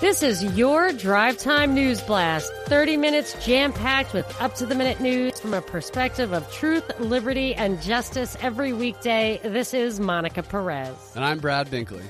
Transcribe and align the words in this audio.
This 0.00 0.22
is 0.22 0.44
your 0.56 0.92
Drive 0.92 1.38
Time 1.38 1.74
News 1.74 2.00
Blast. 2.00 2.52
30 2.66 2.96
minutes 2.96 3.34
jam 3.44 3.72
packed 3.72 4.14
with 4.14 4.40
up 4.40 4.54
to 4.54 4.64
the 4.64 4.76
minute 4.76 5.00
news 5.00 5.40
from 5.40 5.54
a 5.54 5.60
perspective 5.60 6.32
of 6.32 6.48
truth, 6.52 6.88
liberty, 7.00 7.52
and 7.52 7.82
justice 7.82 8.36
every 8.40 8.72
weekday. 8.72 9.40
This 9.42 9.74
is 9.74 9.98
Monica 9.98 10.44
Perez. 10.44 10.94
And 11.16 11.24
I'm 11.24 11.40
Brad 11.40 11.66
Binkley. 11.68 12.04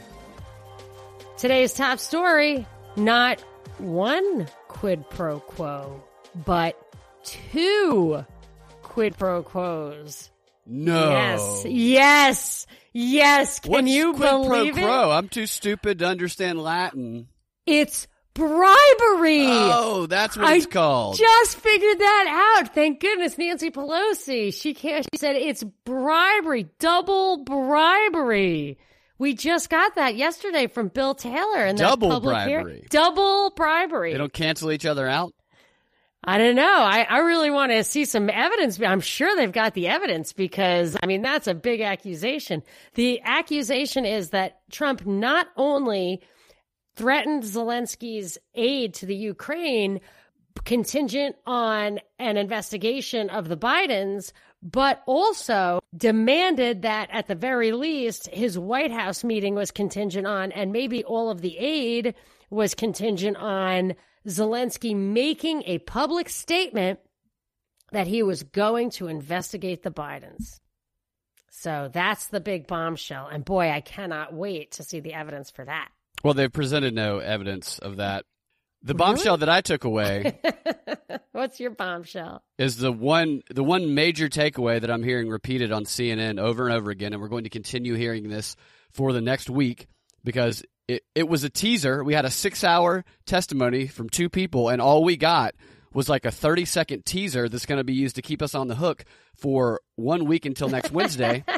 Today's 1.38 1.72
top 1.72 1.98
story 1.98 2.66
not 2.96 3.40
one 3.78 4.48
quid 4.68 5.08
pro 5.08 5.40
quo, 5.40 6.04
but 6.44 6.76
two 7.24 8.22
quid 8.82 9.16
pro 9.16 9.42
quos. 9.42 10.30
No. 10.66 11.08
Yes. 11.10 11.64
Yes. 11.64 12.66
Yes. 12.92 13.60
Can 13.60 13.72
What's 13.72 13.88
you 13.88 14.12
quid 14.12 14.28
believe 14.30 14.74
pro 14.74 14.82
it? 14.82 14.86
quo? 14.86 15.10
I'm 15.10 15.28
too 15.30 15.46
stupid 15.46 16.00
to 16.00 16.06
understand 16.06 16.62
Latin. 16.62 17.28
It's 17.68 18.08
bribery. 18.34 19.46
Oh, 19.46 20.06
that's 20.08 20.36
what 20.36 20.46
I 20.46 20.56
it's 20.56 20.66
called. 20.66 21.16
Just 21.18 21.56
figured 21.56 21.98
that 21.98 22.58
out. 22.60 22.74
Thank 22.74 23.00
goodness, 23.00 23.36
Nancy 23.36 23.70
Pelosi. 23.70 24.54
She 24.54 24.74
can't. 24.74 25.06
She 25.12 25.18
said 25.18 25.36
it's 25.36 25.62
bribery, 25.84 26.68
double 26.78 27.44
bribery. 27.44 28.78
We 29.18 29.34
just 29.34 29.68
got 29.68 29.96
that 29.96 30.14
yesterday 30.16 30.68
from 30.68 30.88
Bill 30.88 31.14
Taylor 31.14 31.66
in 31.66 31.74
that 31.76 31.82
Double 31.82 32.08
public 32.08 32.38
hearing. 32.46 32.64
bribery. 32.64 32.86
Double 32.88 33.50
bribery. 33.50 34.12
they 34.12 34.18
don't 34.18 34.32
cancel 34.32 34.70
each 34.70 34.86
other 34.86 35.08
out. 35.08 35.34
I 36.22 36.38
don't 36.38 36.56
know. 36.56 36.62
I, 36.64 37.02
I 37.08 37.18
really 37.20 37.50
want 37.50 37.72
to 37.72 37.82
see 37.84 38.04
some 38.04 38.28
evidence. 38.30 38.80
I'm 38.80 39.00
sure 39.00 39.34
they've 39.36 39.50
got 39.52 39.74
the 39.74 39.88
evidence 39.88 40.32
because, 40.32 40.96
I 41.02 41.06
mean, 41.06 41.22
that's 41.22 41.46
a 41.46 41.54
big 41.54 41.80
accusation. 41.80 42.62
The 42.94 43.20
accusation 43.24 44.04
is 44.04 44.30
that 44.30 44.60
Trump 44.70 45.04
not 45.06 45.48
only 45.56 46.20
threatened 46.98 47.44
Zelensky's 47.44 48.36
aid 48.54 48.92
to 48.94 49.06
the 49.06 49.14
Ukraine 49.14 50.00
contingent 50.64 51.36
on 51.46 52.00
an 52.18 52.36
investigation 52.36 53.30
of 53.30 53.48
the 53.48 53.56
Bidens, 53.56 54.32
but 54.60 55.02
also 55.06 55.78
demanded 55.96 56.82
that 56.82 57.08
at 57.12 57.28
the 57.28 57.36
very 57.36 57.70
least 57.70 58.26
his 58.28 58.58
White 58.58 58.90
House 58.90 59.22
meeting 59.22 59.54
was 59.54 59.70
contingent 59.70 60.26
on, 60.26 60.50
and 60.50 60.72
maybe 60.72 61.04
all 61.04 61.30
of 61.30 61.40
the 61.40 61.56
aid 61.56 62.14
was 62.50 62.74
contingent 62.74 63.36
on 63.36 63.94
Zelensky 64.26 64.96
making 64.96 65.62
a 65.66 65.78
public 65.78 66.28
statement 66.28 66.98
that 67.92 68.08
he 68.08 68.24
was 68.24 68.42
going 68.42 68.90
to 68.90 69.06
investigate 69.06 69.84
the 69.84 69.90
Bidens. 69.90 70.58
So 71.50 71.88
that's 71.92 72.26
the 72.26 72.40
big 72.40 72.66
bombshell. 72.66 73.28
And 73.28 73.44
boy, 73.44 73.70
I 73.70 73.80
cannot 73.80 74.34
wait 74.34 74.72
to 74.72 74.82
see 74.82 75.00
the 75.00 75.14
evidence 75.14 75.50
for 75.50 75.64
that. 75.64 75.88
Well, 76.24 76.34
they've 76.34 76.52
presented 76.52 76.94
no 76.94 77.18
evidence 77.18 77.78
of 77.78 77.96
that. 77.96 78.24
The 78.82 78.94
Really? 78.94 78.98
bombshell 78.98 79.36
that 79.38 79.48
I 79.48 79.60
took 79.60 79.82
away 79.84 80.38
What's 81.32 81.58
your 81.58 81.70
bombshell? 81.70 82.42
is 82.58 82.76
the 82.76 82.92
one 82.92 83.42
the 83.50 83.64
one 83.64 83.94
major 83.94 84.28
takeaway 84.28 84.80
that 84.80 84.90
I'm 84.90 85.02
hearing 85.02 85.28
repeated 85.28 85.72
on 85.72 85.84
CNN 85.84 86.38
over 86.38 86.66
and 86.68 86.76
over 86.76 86.90
again, 86.90 87.12
and 87.12 87.20
we're 87.20 87.28
going 87.28 87.44
to 87.44 87.50
continue 87.50 87.94
hearing 87.94 88.28
this 88.28 88.54
for 88.92 89.12
the 89.12 89.20
next 89.20 89.50
week 89.50 89.86
because 90.24 90.62
it, 90.86 91.02
it 91.14 91.28
was 91.28 91.42
a 91.44 91.50
teaser. 91.50 92.02
We 92.04 92.14
had 92.14 92.24
a 92.24 92.30
six 92.30 92.62
hour 92.64 93.04
testimony 93.26 93.86
from 93.88 94.08
two 94.08 94.28
people, 94.28 94.68
and 94.68 94.80
all 94.80 95.02
we 95.04 95.16
got 95.16 95.54
was 95.92 96.08
like 96.08 96.24
a 96.24 96.30
30 96.30 96.64
second 96.64 97.04
teaser 97.04 97.48
that's 97.48 97.66
going 97.66 97.78
to 97.78 97.84
be 97.84 97.94
used 97.94 98.14
to 98.16 98.22
keep 98.22 98.42
us 98.42 98.54
on 98.54 98.68
the 98.68 98.74
hook 98.76 99.04
for 99.34 99.80
one 99.96 100.24
week 100.26 100.46
until 100.46 100.68
next 100.68 100.92
Wednesday. 100.92 101.44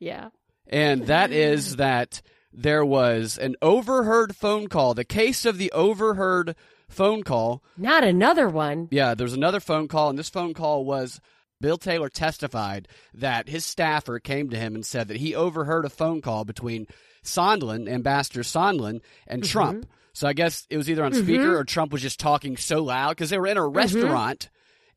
Yeah. 0.00 0.28
and 0.68 1.08
that 1.08 1.32
is 1.32 1.76
that 1.76 2.22
there 2.58 2.84
was 2.84 3.38
an 3.38 3.54
overheard 3.62 4.34
phone 4.34 4.66
call. 4.68 4.92
The 4.92 5.04
case 5.04 5.44
of 5.44 5.58
the 5.58 5.70
overheard 5.72 6.56
phone 6.88 7.22
call 7.22 7.62
Not 7.76 8.02
another 8.02 8.48
one. 8.48 8.88
yeah, 8.90 9.14
there 9.14 9.24
was 9.24 9.34
another 9.34 9.60
phone 9.60 9.86
call, 9.86 10.10
and 10.10 10.18
this 10.18 10.28
phone 10.30 10.54
call 10.54 10.84
was 10.84 11.20
Bill 11.60 11.76
Taylor 11.78 12.08
testified 12.08 12.88
that 13.14 13.48
his 13.48 13.64
staffer 13.64 14.18
came 14.18 14.50
to 14.50 14.56
him 14.58 14.74
and 14.74 14.84
said 14.84 15.08
that 15.08 15.18
he 15.18 15.34
overheard 15.34 15.84
a 15.84 15.90
phone 15.90 16.20
call 16.20 16.44
between 16.44 16.86
Sondland, 17.22 17.88
Ambassador 17.88 18.42
Sondland, 18.42 19.00
and 19.26 19.42
mm-hmm. 19.42 19.50
Trump. 19.52 19.86
So 20.12 20.26
I 20.26 20.32
guess 20.32 20.66
it 20.68 20.76
was 20.76 20.90
either 20.90 21.04
on 21.04 21.12
mm-hmm. 21.12 21.22
speaker 21.22 21.56
or 21.56 21.64
Trump 21.64 21.92
was 21.92 22.02
just 22.02 22.18
talking 22.18 22.56
so 22.56 22.82
loud 22.82 23.10
because 23.10 23.30
they 23.30 23.38
were 23.38 23.46
in 23.46 23.56
a 23.56 23.60
mm-hmm. 23.60 23.76
restaurant 23.76 24.48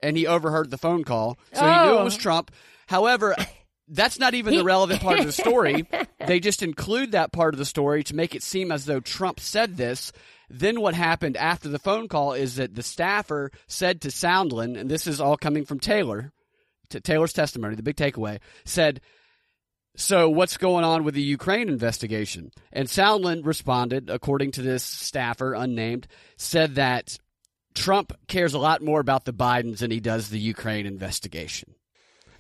and 0.02 0.18
he 0.18 0.26
overheard 0.26 0.72
the 0.72 0.80
phone 0.80 1.04
call. 1.04 1.38
So 1.54 1.62
he 1.62 1.86
knew 1.86 1.94
it 1.94 2.00
Oh. 2.00 2.04
was 2.04 2.18
Trump. 2.18 2.52
However, 2.88 3.36
that's 3.92 4.18
not 4.18 4.34
even 4.34 4.56
the 4.56 4.64
relevant 4.64 5.02
part 5.02 5.20
of 5.20 5.26
the 5.26 5.32
story. 5.32 5.86
They 6.28 6.40
just 6.40 6.62
include 6.62 7.14
that 7.14 7.32
part 7.32 7.56
of 7.56 7.58
the 7.58 7.66
story 7.66 8.04
to 8.04 8.16
make 8.16 8.36
it 8.36 8.44
seem 8.44 8.72
as 8.72 8.86
though 8.86 9.00
Trump 9.00 9.40
said 9.40 9.76
this. 9.76 10.12
Then 10.52 10.80
what 10.80 10.94
happened 10.94 11.36
after 11.36 11.68
the 11.68 11.80
phone 11.80 12.08
call 12.08 12.34
is 12.34 12.58
that 12.58 12.76
the 12.76 12.84
staffer 12.84 13.52
said 13.66 14.02
to 14.02 14.10
Sondland, 14.10 14.80
and 14.80 14.90
this 14.90 15.08
is 15.08 15.20
all 15.20 15.36
coming 15.36 15.66
from 15.66 15.80
Taylor, 15.80 16.32
to 16.90 17.02
Taylor's 17.02 17.34
testimony, 17.34 17.74
the 17.74 17.82
big 17.82 17.96
takeaway, 17.96 18.40
said, 18.66 19.02
so 19.96 20.30
what's 20.30 20.58
going 20.58 20.86
on 20.86 21.04
with 21.04 21.16
the 21.16 21.24
Ukraine 21.24 21.68
investigation? 21.70 22.52
And 22.72 22.88
Sondland 22.88 23.46
responded, 23.46 24.12
according 24.12 24.52
to 24.52 24.62
this 24.62 24.84
staffer, 24.84 25.56
unnamed, 25.56 26.08
said 26.38 26.76
that 26.76 27.18
Trump 27.74 28.14
cares 28.28 28.54
a 28.54 28.60
lot 28.60 28.84
more 28.84 29.00
about 29.00 29.26
the 29.26 29.34
Bidens 29.34 29.80
than 29.80 29.92
he 29.92 30.00
does 30.00 30.30
the 30.30 30.40
Ukraine 30.40 30.86
investigation. 30.86 31.74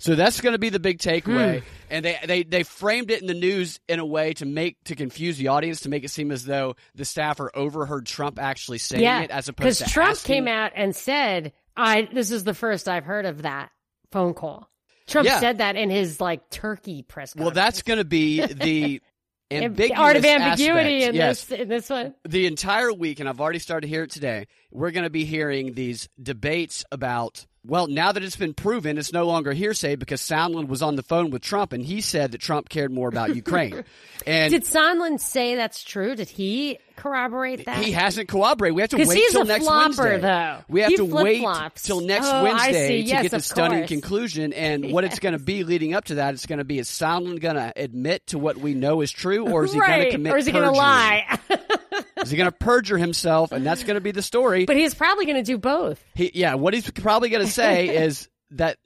So 0.01 0.15
that's 0.15 0.41
going 0.41 0.53
to 0.53 0.59
be 0.59 0.69
the 0.69 0.79
big 0.79 0.97
takeaway, 0.97 1.59
hmm. 1.59 1.65
and 1.91 2.03
they, 2.03 2.17
they 2.25 2.43
they 2.43 2.63
framed 2.63 3.11
it 3.11 3.21
in 3.21 3.27
the 3.27 3.35
news 3.35 3.79
in 3.87 3.99
a 3.99 4.05
way 4.05 4.33
to 4.33 4.45
make 4.47 4.83
to 4.85 4.95
confuse 4.95 5.37
the 5.37 5.49
audience 5.49 5.81
to 5.81 5.89
make 5.89 6.03
it 6.03 6.09
seem 6.09 6.31
as 6.31 6.43
though 6.43 6.75
the 6.95 7.05
staffer 7.05 7.51
overheard 7.55 8.07
Trump 8.07 8.39
actually 8.39 8.79
saying 8.79 9.03
yeah. 9.03 9.21
it 9.21 9.29
as 9.29 9.47
opposed 9.47 9.77
to 9.77 9.83
because 9.83 9.93
Trump 9.93 10.11
asking- 10.11 10.33
came 10.33 10.47
out 10.47 10.71
and 10.75 10.95
said, 10.95 11.53
I, 11.77 12.09
this 12.11 12.31
is 12.31 12.43
the 12.43 12.55
first 12.55 12.89
I've 12.89 13.05
heard 13.05 13.27
of 13.27 13.43
that 13.43 13.69
phone 14.11 14.33
call. 14.33 14.67
Trump 15.05 15.27
Yeah. 15.27 15.39
said 15.39 15.59
that 15.59 15.75
in 15.75 15.91
his 15.91 16.19
like 16.19 16.49
turkey 16.49 17.03
press 17.03 17.35
Well, 17.35 17.51
that's 17.51 17.83
going 17.83 17.99
to 17.99 18.05
be 18.05 18.43
the 18.43 19.01
Am- 19.51 19.63
ambiguous 19.65 19.99
art 19.99 20.15
of 20.15 20.25
ambiguity 20.25 21.03
in 21.03 21.13
yes. 21.13 21.45
this 21.45 21.59
in 21.59 21.67
this 21.67 21.89
one. 21.89 22.15
the 22.27 22.47
entire 22.47 22.91
week, 22.91 23.19
and 23.19 23.27
I've 23.29 23.41
already 23.41 23.59
started 23.59 23.85
to 23.85 23.89
hear 23.89 24.03
it 24.03 24.09
today, 24.09 24.47
we're 24.71 24.91
going 24.91 25.03
to 25.03 25.09
be 25.09 25.25
hearing 25.25 25.73
these 25.73 26.07
debates 26.21 26.85
about, 26.91 27.45
well, 27.65 27.87
now 27.87 28.11
that 28.11 28.23
it's 28.23 28.35
been 28.35 28.53
proven, 28.53 28.97
it's 28.97 29.13
no 29.13 29.25
longer 29.25 29.53
hearsay 29.53 29.95
because 29.95 30.21
Sondland 30.21 30.67
was 30.67 30.81
on 30.81 30.95
the 30.95 31.03
phone 31.03 31.29
with 31.29 31.41
Trump 31.43 31.73
and 31.73 31.83
he 31.83 32.01
said 32.01 32.31
that 32.31 32.41
Trump 32.41 32.69
cared 32.69 32.91
more 32.91 33.07
about 33.09 33.35
Ukraine. 33.35 33.83
And 34.27 34.51
Did 34.53 34.65
Sondland 34.65 35.19
say 35.19 35.55
that's 35.55 35.83
true? 35.83 36.13
Did 36.15 36.29
he 36.29 36.77
corroborate 36.95 37.65
that? 37.65 37.83
he 37.83 37.91
hasn't 37.91 38.27
cooperated. 38.29 38.75
We 38.75 38.81
have 38.81 38.91
to 38.91 38.97
wait 39.03 39.23
till 39.31 39.45
next 39.45 39.63
flopper, 39.65 40.03
Wednesday. 40.03 40.19
though. 40.19 40.57
We 40.69 40.81
have 40.81 40.89
He 40.91 40.97
to 40.97 41.05
wait 41.05 41.39
flip-flops. 41.41 41.81
till 41.81 42.01
next 42.01 42.27
Oh, 42.27 42.43
Wednesday 42.43 42.87
see. 42.87 43.01
to 43.01 43.07
Yes, 43.09 43.21
get 43.23 43.31
the 43.31 43.39
stunning 43.39 43.79
course. 43.79 43.89
conclusion. 43.89 44.53
And 44.53 44.91
what 44.93 45.05
it's 45.05 45.17
going 45.17 45.33
to 45.33 45.39
be 45.43 45.63
leading 45.63 45.95
up 45.95 46.05
to 46.05 46.15
that, 46.15 46.35
it's 46.35 46.45
going 46.45 46.59
to 46.59 46.63
be 46.65 46.77
is 46.77 46.87
Sondland 46.87 47.39
going 47.41 47.55
to 47.55 47.73
admit 47.75 48.27
to 48.27 48.37
what 48.37 48.57
we 48.57 48.75
know 48.75 49.01
is 49.01 49.11
true, 49.11 49.49
or 49.51 49.63
is 49.65 49.73
he 49.73 49.79
going 49.79 50.01
to 50.05 50.11
commit 50.11 50.33
or 50.33 50.37
is 50.37 50.45
he 50.45 50.51
going 50.51 50.65
to 50.65 50.71
lie? 50.71 51.39
Is 52.21 52.29
he 52.31 52.37
going 52.37 52.49
to 52.51 52.57
perjure 52.57 52.97
himself? 52.97 53.51
And 53.51 53.65
that's 53.65 53.83
going 53.83 53.95
to 53.95 54.01
be 54.01 54.11
the 54.11 54.21
story. 54.21 54.65
but 54.65 54.75
he's 54.77 54.93
probably 54.93 55.25
going 55.25 55.37
to 55.37 55.43
do 55.43 55.57
both. 55.57 56.03
He, 56.15 56.31
yeah, 56.33 56.55
what 56.55 56.73
he's 56.73 56.89
probably 56.91 57.29
going 57.29 57.45
to 57.45 57.51
say 57.51 58.03
is 58.03 58.29
that 58.51 58.77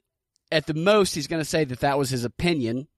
at 0.50 0.66
the 0.66 0.74
most 0.74 1.14
he's 1.14 1.26
going 1.26 1.40
to 1.40 1.48
say 1.48 1.64
that 1.64 1.80
that 1.80 1.98
was 1.98 2.08
his 2.10 2.24
opinion, 2.24 2.88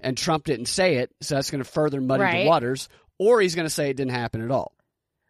and 0.00 0.16
Trump 0.16 0.44
didn't 0.44 0.66
say 0.66 0.96
it, 0.96 1.10
so 1.20 1.34
that's 1.34 1.50
going 1.50 1.62
to 1.62 1.68
further 1.70 2.00
muddy 2.00 2.22
Right. 2.22 2.42
the 2.44 2.48
waters. 2.48 2.88
Or 3.18 3.40
he's 3.40 3.54
going 3.54 3.66
to 3.66 3.70
say 3.70 3.90
it 3.90 3.96
didn't 3.96 4.12
happen 4.12 4.42
at 4.42 4.50
all. 4.50 4.72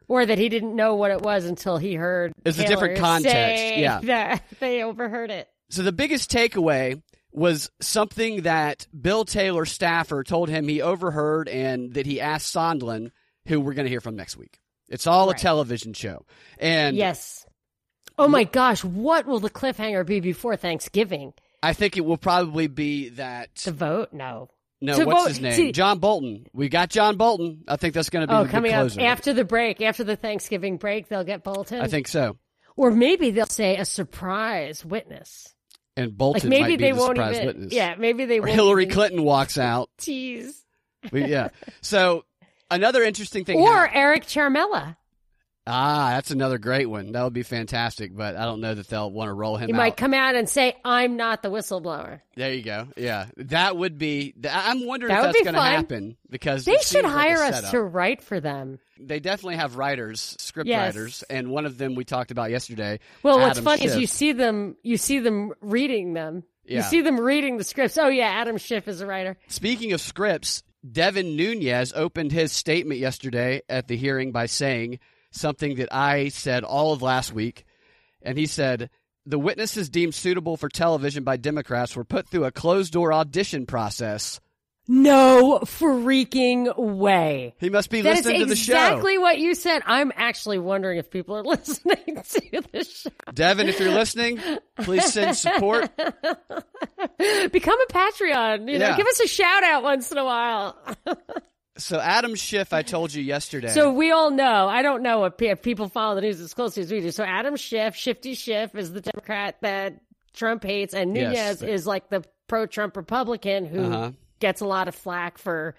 Or 0.07 0.25
that 0.27 0.39
he 0.39 0.49
didn't 0.49 0.75
know 0.77 0.95
what 0.97 1.11
it 1.11 1.23
was 1.23 1.45
until 1.45 1.77
he 1.77 1.95
heard 1.95 2.33
It's 2.45 2.59
a 2.59 2.67
different 2.67 2.99
context, 2.99 3.77
yeah. 3.77 4.01
that 4.05 4.43
they 4.61 4.83
overheard 4.83 5.31
it. 5.31 5.49
So 5.71 5.83
the 5.83 5.93
biggest 5.93 6.31
takeaway 6.31 7.01
was 7.33 7.71
something 7.81 8.43
that 8.43 8.89
Bill 8.99 9.25
Taylor 9.25 9.65
staffer 9.65 10.25
told 10.25 10.49
him 10.49 10.67
he 10.67 10.83
overheard 10.83 11.49
and 11.49 11.95
that 11.95 12.07
he 12.07 12.21
asked 12.21 12.53
Sondland, 12.55 13.13
who 13.51 13.61
we're 13.61 13.75
going 13.75 13.85
to 13.85 13.91
hear 13.91 14.01
from 14.01 14.17
next 14.17 14.37
week. 14.39 14.59
It's 14.89 15.07
all 15.07 15.27
Right. 15.29 15.39
a 15.39 15.43
television 15.43 15.93
show. 15.93 16.25
And 16.59 16.97
Yes. 16.97 17.47
Oh 18.19 18.29
my 18.29 18.45
gosh, 18.45 18.83
what 18.85 19.27
will 19.27 19.41
the 19.41 19.51
cliffhanger 19.51 20.05
be 20.07 20.21
before 20.21 20.57
Thanksgiving? 20.57 21.33
I 21.63 21.73
think 21.75 21.97
it 21.97 22.05
will 22.05 22.17
probably 22.19 22.67
be 22.67 23.11
that 23.11 23.55
The 23.57 23.73
vote? 23.73 24.13
No. 24.13 24.49
no, 24.81 24.99
to 24.99 25.05
what's 25.05 25.23
vote- 25.23 25.29
his 25.29 25.41
name? 25.41 25.53
see- 25.55 25.73
John 25.73 25.99
Bolton. 26.01 26.47
We 26.53 26.69
got 26.69 26.91
John 26.91 27.17
Bolton. 27.17 27.65
I 27.69 27.77
think 27.77 27.95
that's 27.95 28.11
going 28.11 28.27
to 28.27 28.33
be 28.33 28.35
Oh, 28.39 28.47
coming 28.47 28.73
up 28.73 28.91
after 28.99 29.33
the 29.33 29.45
break, 29.45 29.81
after 29.83 30.05
the 30.05 30.17
Thanksgiving 30.17 30.77
break, 30.77 31.09
they'll 31.09 31.25
get 31.25 31.43
Bolton. 31.45 31.81
I 31.81 31.87
think 31.89 32.09
so. 32.09 32.37
or 32.77 32.91
maybe 32.91 33.31
they'll 33.31 33.47
say 33.47 33.77
a 33.77 33.85
surprise 33.85 34.85
witness. 34.85 35.55
And 35.97 36.17
Bolton 36.17 36.43
Like 36.43 36.49
maybe 36.49 36.63
might 36.63 36.69
be 36.69 36.77
they 36.85 36.91
the 36.93 36.97
won't 36.99 37.17
surprise 37.17 37.35
even. 37.37 37.47
witness. 37.47 37.73
Yeah, 37.73 37.95
maybe 37.99 38.25
they 38.25 38.39
Or 38.39 38.43
won't. 38.43 38.53
Hillary 38.55 38.83
even 38.85 38.95
Clinton 38.95 39.23
walks 39.23 39.59
out. 39.59 39.91
Tease. 39.99 40.63
Yeah. 41.13 41.49
So 41.83 42.25
another 42.71 43.03
interesting 43.03 43.45
thing. 43.45 43.59
Or 43.59 43.73
happened. 43.87 43.97
Eric 43.97 44.25
Ciaramella. 44.27 44.97
Ah, 45.67 46.13
that's 46.15 46.31
another 46.31 46.59
great 46.59 46.87
one. 46.87 47.13
That 47.13 47.23
would 47.23 47.35
be 47.35 47.43
fantastic, 47.43 48.17
but 48.17 48.35
I 48.35 48.45
don't 48.45 48.61
know 48.61 48.75
that 48.75 48.89
they'll 48.89 49.11
want 49.11 49.29
to 49.29 49.35
roll 49.35 49.57
him 49.57 49.69
He 49.69 49.75
out. 49.75 49.77
might 49.77 49.97
come 49.97 50.15
out 50.15 50.35
and 50.35 50.49
say, 50.49 50.75
"I'm 50.85 51.17
not 51.17 51.43
the 51.43 51.51
whistleblower." 51.51 52.21
There 52.35 52.53
you 52.53 52.63
go. 52.63 52.89
Yeah, 52.97 53.27
that 53.37 53.77
would 53.77 53.99
be. 53.99 54.35
I'm 54.51 54.87
wondering 54.87 55.13
That 55.13 55.19
if 55.27 55.33
that's 55.35 55.43
going 55.45 55.55
to 55.55 55.61
happen 55.61 56.17
because 56.31 56.65
They 56.65 56.73
should 56.77 56.83
seems 56.85 57.05
like 57.05 57.13
hire 57.13 57.43
us 57.43 57.71
to 57.71 57.81
write 57.83 58.23
for 58.23 58.41
them. 58.41 58.79
They 58.99 59.21
definitely 59.21 59.57
have 59.57 59.77
writers, 59.77 60.35
script 60.41 60.67
Yes. 60.67 60.95
writers, 60.97 61.25
and 61.31 61.51
one 61.51 61.67
of 61.67 61.77
them 61.79 61.95
we 61.95 62.05
talked 62.05 62.31
about 62.31 62.51
yesterday. 62.51 62.99
Well, 63.23 63.39
what's 63.39 63.53
Adam 63.59 63.65
funny 63.65 63.85
is 63.85 63.97
you 63.97 64.07
see 64.07 64.33
them, 64.33 64.77
you 64.83 64.97
see 64.97 65.19
them 65.21 65.53
reading 65.61 66.15
them. 66.15 66.43
You 66.65 66.83
see 66.83 67.01
them 67.03 67.21
reading 67.21 67.59
the 67.59 67.65
scripts. 67.65 67.99
Oh 67.99 68.09
yeah, 68.09 68.29
Adam 68.29 68.57
Schiff 68.57 68.89
is 68.89 69.01
a 69.03 69.07
writer. 69.07 69.37
Speaking 69.49 69.93
of 69.93 70.01
scripts, 70.01 70.63
Devin 70.89 71.37
Nunes 71.37 71.93
opened 71.95 72.33
his 72.33 72.53
statement 72.53 73.01
yesterday 73.01 73.63
at 73.69 73.89
the 73.89 73.97
hearing 73.97 74.33
by 74.33 74.47
saying 74.47 74.99
something 75.31 75.77
that 75.77 75.95
I 75.95 76.29
said 76.29 76.65
all 76.65 76.93
of 76.93 77.03
last 77.03 77.33
week. 77.33 77.65
And 78.23 78.39
he 78.39 78.47
said, 78.47 78.91
The 79.27 79.39
witnesses 79.39 79.91
deemed 79.91 80.15
suitable 80.15 80.57
for 80.57 80.69
television 80.69 81.23
by 81.23 81.37
Democrats 81.37 81.95
were 81.95 82.05
put 82.05 82.29
through 82.29 82.45
a 82.45 82.53
closed 82.53 82.93
door 82.93 83.13
audition 83.13 83.67
process. 83.67 84.41
No 84.89 85.61
freaking 85.65 86.77
way. 86.77 87.55
He 87.59 87.71
must 87.71 87.91
be 87.91 88.03
That 88.03 88.19
is 88.19 88.25
listening 88.25 88.41
to 88.41 88.47
the 88.47 88.57
show. 88.57 88.73
That's 88.73 88.89
exactly 88.91 89.19
what 89.19 89.39
you 89.39 89.55
said. 89.55 89.83
I'm 89.87 90.13
actually 90.17 90.59
wondering 90.59 90.99
if 90.99 91.11
people 91.11 91.37
are 91.37 91.45
listening 91.45 91.97
to 92.07 92.63
the 92.73 92.85
show. 92.85 93.11
Devin, 93.33 93.69
if 93.69 93.79
you're 93.79 93.93
listening, 93.93 94.41
please 94.83 95.13
send 95.13 95.37
support. 95.37 95.91
Become 95.97 97.79
a 97.81 97.93
Patreon. 97.93 98.71
You 98.71 98.79
know, 98.79 98.97
give 98.97 99.07
us 99.07 99.21
a 99.21 99.29
shout 99.29 99.63
out 99.63 99.83
once 99.83 100.11
in 100.11 100.19
a 100.19 100.25
while. 100.25 100.77
So 101.77 101.99
Adam 101.99 102.35
Schiff, 102.35 102.75
I 102.75 102.83
told 102.83 103.15
you 103.15 103.23
yesterday. 103.23 103.69
So 103.69 103.91
we 103.91 104.11
all 104.11 104.31
know. 104.31 104.69
I 104.69 104.83
don't 104.83 105.03
know 105.03 105.25
if, 105.25 105.41
if 105.41 105.63
people 105.63 105.89
follow 105.89 106.15
the 106.17 106.21
news 106.21 106.39
as 106.39 106.53
closely 106.53 106.83
as 106.83 106.93
we 106.93 107.01
do. 107.01 107.11
So 107.11 107.25
Adam 107.25 107.57
Schiff, 107.57 107.95
Shifty 107.97 108.35
Schiff, 108.35 108.75
is 108.75 108.93
the 108.93 109.01
Democrat 109.01 109.57
that 109.63 109.95
Trump 110.35 110.63
hates, 110.63 110.93
and 110.93 111.15
Nunes 111.15 111.33
Yes. 111.33 111.63
is 111.63 111.87
like 111.87 112.11
the 112.11 112.23
pro-Trump 112.49 112.99
Republican 112.99 113.65
who 113.65 113.83
Uh-huh. 113.85 114.11
Gets 114.41 114.61
a 114.61 114.67
lot 114.67 114.89
of 114.89 114.95
flack 114.95 115.39
for 115.39 115.75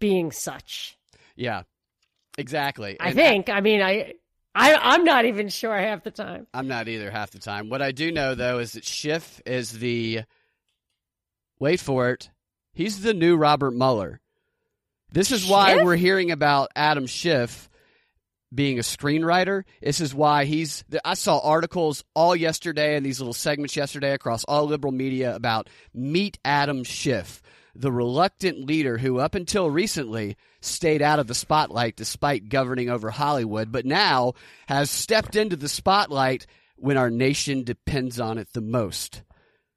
being 0.00 0.30
such. 0.32 0.96
yeah, 1.36 1.62
exactly. 2.38 2.96
I 3.00 3.08
And 3.08 3.14
think. 3.16 3.48
I 3.48 3.60
mean, 3.60 3.82
I, 3.82 4.14
I, 4.54 4.74
I'm 4.74 5.04
not 5.04 5.24
even 5.24 5.48
sure 5.48 5.76
half 5.76 6.04
the 6.04 6.10
time. 6.10 6.46
I'm 6.54 6.68
not 6.68 6.88
either 6.88 7.10
half 7.10 7.30
the 7.32 7.38
time. 7.38 7.68
What 7.70 7.82
I 7.82 7.90
do 7.92 8.12
know 8.12 8.34
though 8.34 8.58
is 8.58 8.72
that 8.72 8.84
Schiff 8.84 9.40
is 9.46 9.72
the 9.72 10.22
wait 11.58 11.80
for 11.80 12.10
it. 12.10 12.30
He's 12.72 13.00
the 13.02 13.14
new 13.14 13.36
Robert 13.36 13.72
Mueller. 13.72 14.20
This 15.12 15.30
is 15.30 15.46
why 15.46 15.74
Schiff? 15.74 15.84
we're 15.84 15.96
hearing 15.96 16.30
about 16.32 16.70
Adam 16.74 17.06
Schiff 17.06 17.68
being 18.52 18.78
a 18.78 18.82
screenwriter. 18.82 19.62
This 19.80 20.00
is 20.00 20.14
why 20.14 20.44
he's. 20.44 20.84
I 21.04 21.14
saw 21.14 21.38
articles 21.38 22.04
all 22.14 22.34
yesterday 22.36 22.96
and 22.96 23.04
these 23.06 23.20
little 23.20 23.32
segments 23.32 23.76
yesterday 23.76 24.12
across 24.12 24.44
all 24.44 24.66
liberal 24.66 24.92
media 24.92 25.34
about 25.34 25.68
meet 25.92 26.38
Adam 26.44 26.82
Schiff, 26.84 27.42
the 27.74 27.92
reluctant 27.92 28.66
leader 28.66 28.98
who, 28.98 29.18
up 29.18 29.34
until 29.34 29.70
recently, 29.70 30.36
stayed 30.60 31.02
out 31.02 31.18
of 31.18 31.26
the 31.26 31.34
spotlight 31.34 31.96
despite 31.96 32.48
governing 32.48 32.88
over 32.88 33.10
Hollywood, 33.10 33.72
but 33.72 33.84
now 33.84 34.34
has 34.66 34.90
stepped 34.90 35.36
into 35.36 35.56
the 35.56 35.68
spotlight 35.68 36.46
when 36.76 36.96
our 36.96 37.10
nation 37.10 37.64
depends 37.64 38.20
on 38.20 38.38
it 38.38 38.52
the 38.52 38.60
most. 38.60 39.22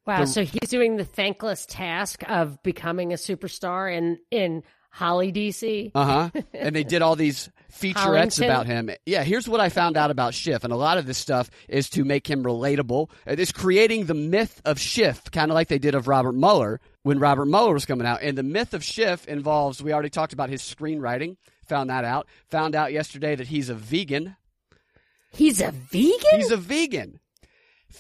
Wow. 0.06 0.22
The- 0.22 0.28
so 0.28 0.44
he's 0.44 0.70
doing 0.70 0.98
the 0.98 1.06
thankless 1.06 1.66
task 1.66 2.24
of 2.28 2.62
becoming 2.64 3.14
a 3.14 3.18
superstar 3.18 3.94
in 3.94 4.20
in 4.32 4.64
Holly, 4.90 5.32
DC. 5.32 5.92
Uh 5.94 6.30
huh. 6.32 6.42
and 6.54 6.76
they 6.76 6.84
did 6.84 7.02
all 7.02 7.16
these 7.16 7.50
featurettes 7.72 7.94
Hollington. 8.40 8.46
about 8.46 8.66
him. 8.66 8.90
Yeah, 9.06 9.24
here's 9.24 9.48
what 9.48 9.60
I 9.60 9.70
found 9.70 9.96
out 9.96 10.10
about 10.10 10.34
Schiff, 10.34 10.64
and 10.64 10.74
a 10.74 10.78
lot 10.78 10.98
of 10.98 11.06
this 11.06 11.18
stuff 11.18 11.52
is 11.68 11.90
to 11.92 12.04
make 12.04 12.28
him 12.28 12.44
relatable. 12.44 13.10
It's 13.28 13.52
creating 13.52 14.06
the 14.06 14.16
myth 14.16 14.60
of 14.66 14.80
Schiff, 14.80 15.30
kind 15.32 15.52
of 15.52 15.56
like 15.56 15.68
they 15.68 15.78
did 15.78 15.94
of 15.94 16.08
Robert 16.08 16.34
Mueller 16.34 16.80
when 17.08 17.20
Robert 17.20 17.46
Mueller 17.46 17.74
was 17.74 17.86
coming 17.86 18.06
out. 18.06 18.22
And 18.22 18.38
the 18.38 18.44
myth 18.44 18.74
of 18.74 18.84
Schiff 18.84 19.26
involves, 19.28 19.82
we 19.82 19.94
already 19.94 20.10
talked 20.10 20.34
about 20.34 20.50
his 20.50 20.62
screenwriting, 20.62 21.38
found 21.66 21.90
that 21.90 22.04
out. 22.04 22.28
Found 22.50 22.76
out 22.76 22.92
yesterday 22.92 23.34
that 23.34 23.48
he's 23.48 23.70
a 23.70 23.74
vegan. 23.76 24.36
He's 25.32 25.62
a 25.62 25.72
vegan. 25.72 26.20
He's 26.36 26.52
a 26.52 26.58
vegan. 26.58 27.22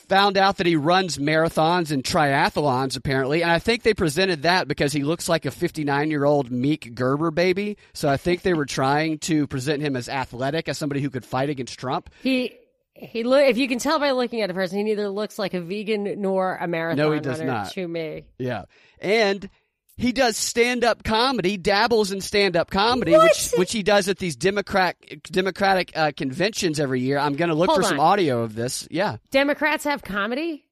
Found 0.10 0.38
out 0.38 0.58
that 0.58 0.68
he 0.68 0.76
runs 0.76 1.18
marathons 1.18 1.90
and 1.92 2.04
triathlons, 2.04 2.98
apparently. 2.98 3.42
And 3.44 3.50
I 3.50 3.60
think 3.60 3.84
they 3.84 3.94
presented 3.94 4.44
that 4.44 4.68
because 4.68 4.92
he 4.92 5.04
looks 5.04 5.30
like 5.30 5.46
a 5.46 5.52
59 5.52 6.12
year 6.12 6.26
old 6.26 6.52
Meek 6.52 6.94
Gerber 6.94 7.32
baby. 7.32 7.78
So 7.94 8.10
I 8.10 8.18
think 8.18 8.42
they 8.42 8.54
were 8.54 8.66
trying 8.66 9.20
to 9.20 9.48
present 9.48 9.82
him 9.82 9.96
as 9.96 10.10
athletic, 10.10 10.68
as 10.68 10.78
somebody 10.78 11.00
who 11.00 11.10
could 11.10 11.24
fight 11.24 11.50
against 11.50 11.80
Trump. 11.80 12.10
He 12.22 12.58
he 12.94 13.24
look 13.24 13.44
if 13.46 13.58
you 13.58 13.68
can 13.68 13.80
tell 13.80 14.00
by 14.00 14.12
looking 14.12 14.42
at 14.42 14.50
a 14.50 14.54
person, 14.54 14.80
he 14.80 14.84
neither 14.84 15.08
looks 15.08 15.40
like 15.40 15.54
a 15.54 15.62
vegan 15.62 16.20
nor 16.20 16.58
a 16.58 16.68
marathon 16.68 16.98
No, 16.98 17.12
he 17.12 17.20
does 17.20 17.40
runner 17.40 17.52
not. 17.52 17.72
to 17.72 17.88
me. 17.88 18.26
Yeah. 18.40 18.66
And 19.00 19.50
he 19.98 20.12
does 20.12 20.38
stand 20.38 20.84
up 20.84 21.04
comedy, 21.04 21.58
dabbles 21.58 22.12
in 22.12 22.22
stand 22.22 22.56
up 22.56 22.70
comedy, 22.70 23.12
What? 23.14 23.24
which 23.24 23.52
which 23.58 23.72
he 23.72 23.84
does 23.84 24.08
at 24.10 24.20
these 24.20 24.36
Democrat 24.36 24.96
Democratic 25.24 25.92
uh, 25.96 26.12
conventions 26.16 26.80
every 26.80 27.02
year. 27.02 27.18
I'm 27.18 27.36
going 27.36 27.50
to 27.50 27.56
look 27.56 27.70
Hold 27.70 27.82
for 27.82 27.88
some 27.88 28.00
audio 28.00 28.44
of 28.44 28.54
this. 28.56 28.88
Yeah. 28.92 29.18
Democrats 29.32 29.84
have 29.86 30.04
comedy? 30.04 30.66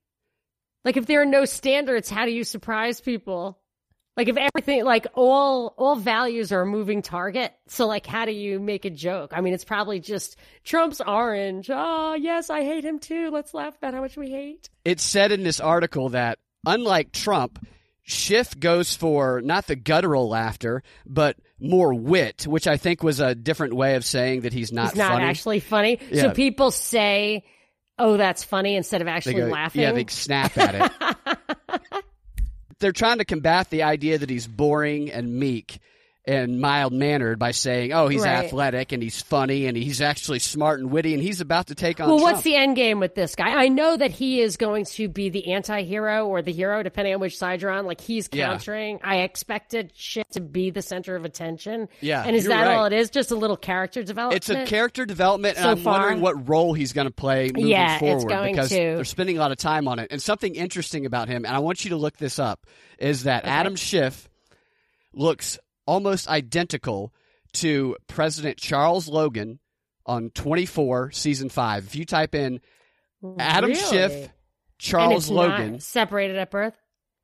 Like 0.83 0.97
if 0.97 1.07
there 1.07 1.21
are 1.21 1.25
no 1.25 1.45
standards, 1.45 2.09
how 2.09 2.25
do 2.25 2.31
you 2.31 2.43
surprise 2.43 3.01
people? 3.01 3.59
Like 4.15 4.29
if 4.29 4.37
everything 4.37 4.85
like 4.85 5.07
all 5.15 5.73
all 5.77 5.95
values 5.95 6.51
are 6.53 6.61
a 6.61 6.65
moving 6.65 7.01
target, 7.01 7.51
so 7.67 7.87
like 7.87 8.05
how 8.05 8.25
do 8.25 8.31
you 8.31 8.59
make 8.59 8.85
a 8.85 8.89
joke? 8.91 9.31
I 9.33 9.41
mean, 9.41 9.53
it's 9.53 9.65
probably 9.65 9.99
just 9.99 10.37
Trump's 10.63 11.01
orange. 11.01 11.69
Oh, 11.73 12.13
yes, 12.13 12.49
I 12.51 12.63
hate 12.63 12.85
him 12.85 12.99
too. 12.99 13.29
Let's 13.31 13.53
laugh 13.53 13.75
about 13.75 13.93
how 13.95 14.01
much 14.01 14.15
we 14.15 14.29
hate. 14.29 14.69
it 14.85 14.99
said 15.01 15.31
in 15.31 15.43
this 15.43 15.59
article 15.59 16.09
that 16.09 16.37
unlike 16.65 17.11
Trump, 17.11 17.59
Schiff 18.07 18.59
goes 18.59 18.95
for 18.95 19.41
not 19.41 19.65
the 19.65 19.75
guttural 19.75 20.29
laughter, 20.29 20.83
but 21.07 21.37
more 21.59 21.93
wit, 21.93 22.45
which 22.47 22.67
I 22.67 22.77
think 22.77 23.01
was 23.01 23.19
a 23.19 23.33
different 23.33 23.73
way 23.73 23.95
of 23.95 24.05
saying 24.05 24.41
that 24.41 24.53
he's 24.53 24.71
not, 24.71 24.89
It's 24.89 24.95
not 24.95 25.13
funny. 25.13 25.25
actually 25.25 25.59
funny. 25.59 25.99
Yeah. 26.11 26.21
So 26.21 26.31
people 26.31 26.69
say, 26.69 27.43
"Oh, 27.97 28.15
that's 28.17 28.43
funny," 28.43 28.75
instead 28.75 29.01
of 29.01 29.07
actually 29.07 29.35
go- 29.35 29.47
laughing. 29.47 29.81
Yeah, 29.81 29.91
they 29.93 30.05
snap 30.07 30.55
at 30.55 30.91
it. 31.25 32.03
They're 32.79 32.91
trying 32.91 33.17
to 33.19 33.25
combat 33.25 33.69
the 33.71 33.83
idea 33.83 34.17
that 34.19 34.29
he's 34.29 34.47
boring 34.47 35.09
and 35.11 35.39
meek 35.39 35.79
and 36.27 36.59
mild 36.59 36.91
mannered 36.91 37.37
by 37.37 37.51
saying, 37.51 37.93
"Oh, 37.93 38.07
he's 38.07 38.23
Right. 38.23 38.45
athletic 38.45 38.91
and 38.91 39.03
he's 39.03 39.21
funny 39.21 39.67
and 39.67 39.77
he's 39.77 40.01
actually 40.01 40.39
smart 40.39 40.79
and 40.79 40.89
witty 40.89 41.13
and 41.13 41.21
he's 41.21 41.39
about 41.41 41.67
to 41.67 41.75
take 41.75 41.99
on." 41.99 42.07
Well, 42.09 42.17
Trump. 42.17 42.33
what's 42.37 42.43
the 42.43 42.55
end 42.55 42.75
game 42.75 42.99
with 42.99 43.13
this 43.13 43.35
guy? 43.35 43.49
I 43.49 43.67
know 43.67 43.95
that 43.95 44.09
he 44.11 44.41
is 44.41 44.57
going 44.57 44.85
to 44.85 45.07
be 45.07 45.29
the 45.29 45.51
anti-hero 45.53 46.25
or 46.25 46.41
the 46.41 46.51
hero, 46.51 46.81
depending 46.81 47.13
on 47.13 47.19
which 47.19 47.37
side 47.37 47.61
you're 47.61 47.69
on. 47.71 47.85
Like 47.85 48.01
he's 48.01 48.27
Yeah. 48.33 48.47
countering. 48.47 48.99
I 49.03 49.17
expected 49.17 49.91
shit 49.95 50.31
to 50.31 50.41
be 50.41 50.71
the 50.71 50.81
center 50.81 51.15
of 51.15 51.25
attention. 51.25 51.89
Yeah, 52.01 52.23
and 52.25 52.35
is 52.35 52.45
that 52.45 52.65
right. 52.65 52.75
all 52.75 52.85
it 52.85 52.93
is? 52.93 53.09
Just 53.11 53.29
a 53.31 53.35
little 53.35 53.57
character 53.57 54.01
development. 54.03 54.37
It's 54.37 54.49
a 54.49 54.65
character 54.65 55.05
development, 55.05 55.57
and 55.57 55.63
So 55.63 55.69
I'm 55.71 55.77
far. 55.77 55.99
wondering 55.99 56.21
what 56.21 56.49
role 56.49 56.73
he's 56.73 56.91
going 56.93 57.07
to 57.07 57.13
play 57.13 57.51
moving 57.53 57.69
Yeah, 57.69 57.93
it's 57.93 57.99
forward 57.99 58.27
going 58.29 58.53
because 58.55 58.69
to. 58.69 58.75
they're 58.75 59.03
spending 59.03 59.37
a 59.37 59.39
lot 59.41 59.51
of 59.51 59.57
time 59.57 59.87
on 59.87 59.99
it. 59.99 60.07
And 60.11 60.21
something 60.21 60.55
interesting 60.55 61.05
about 61.05 61.27
him, 61.27 61.45
and 61.45 61.55
I 61.55 61.59
want 61.59 61.83
you 61.83 61.91
to 61.91 61.97
look 61.97 62.17
this 62.17 62.39
up, 62.39 62.65
is 62.97 63.23
that 63.23 63.45
Adam 63.45 63.75
Schiff 63.75 64.27
looks 65.13 65.59
almost 65.85 66.27
identical 66.27 67.13
to 67.53 67.95
President 68.07 68.57
Charles 68.57 69.07
Logan 69.07 69.59
on 70.05 70.29
24 70.31 71.11
season 71.11 71.49
5. 71.49 71.85
If 71.87 71.95
you 71.95 72.05
type 72.05 72.35
in 72.35 72.59
Adam 73.39 73.71
Really? 73.71 73.81
Schiff, 73.83 74.29
Charles 74.77 75.29
Logan, 75.29 75.79
separated 75.79 76.37
at 76.37 76.51
birth. 76.51 76.75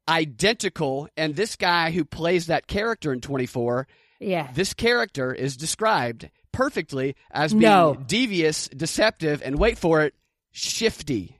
identical, 0.09 1.07
and 1.17 1.35
this 1.35 1.55
guy 1.55 1.91
who 1.91 2.05
plays 2.05 2.47
that 2.47 2.67
character 2.67 3.11
in 3.13 3.21
24 3.21 3.87
Yeah, 4.19 4.49
this 4.53 4.73
character 4.73 5.33
is 5.33 5.57
described 5.57 6.29
perfectly 6.51 7.15
as 7.31 7.51
being 7.53 7.61
No. 7.63 7.95
devious, 8.07 8.67
deceptive, 8.69 9.41
and 9.43 9.57
wait 9.59 9.77
for 9.77 10.01
it, 10.01 10.13
shifty. 10.51 11.37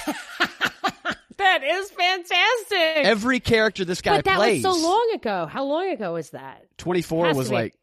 that 1.39 1.65
is 1.65 1.91
fantastic. 1.91 3.05
Every 3.07 3.41
character 3.41 3.85
this 3.85 4.03
guy 4.03 4.17
but 4.17 4.25
that 4.27 4.37
plays. 4.37 4.65
was 4.65 4.77
so 4.77 4.83
long 4.83 5.11
ago. 5.15 5.47
How 5.47 5.65
long 5.65 5.91
ago 5.91 6.15
was 6.15 6.31
that? 6.31 6.65
24 6.79 7.35
was 7.35 7.51
like 7.51 7.75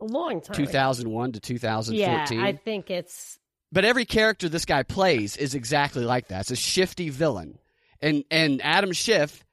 A 0.00 0.04
long 0.04 0.40
time. 0.40 0.56
2001 0.56 1.32
to 1.32 1.38
Yeah, 1.38 2.24
2014. 2.24 2.40
I 2.40 2.52
think 2.52 2.90
it's 2.90 3.38
But 3.72 3.84
every 3.84 4.04
character 4.04 4.48
this 4.48 4.64
guy 4.64 4.82
plays 4.82 5.36
is 5.36 5.54
exactly 5.54 6.04
like 6.04 6.28
that. 6.28 6.40
It's 6.42 6.50
a 6.52 6.56
shifty 6.56 7.10
villain. 7.10 7.58
And 8.00 8.24
and 8.30 8.62
Adam 8.64 8.92
Schiff 8.92 9.44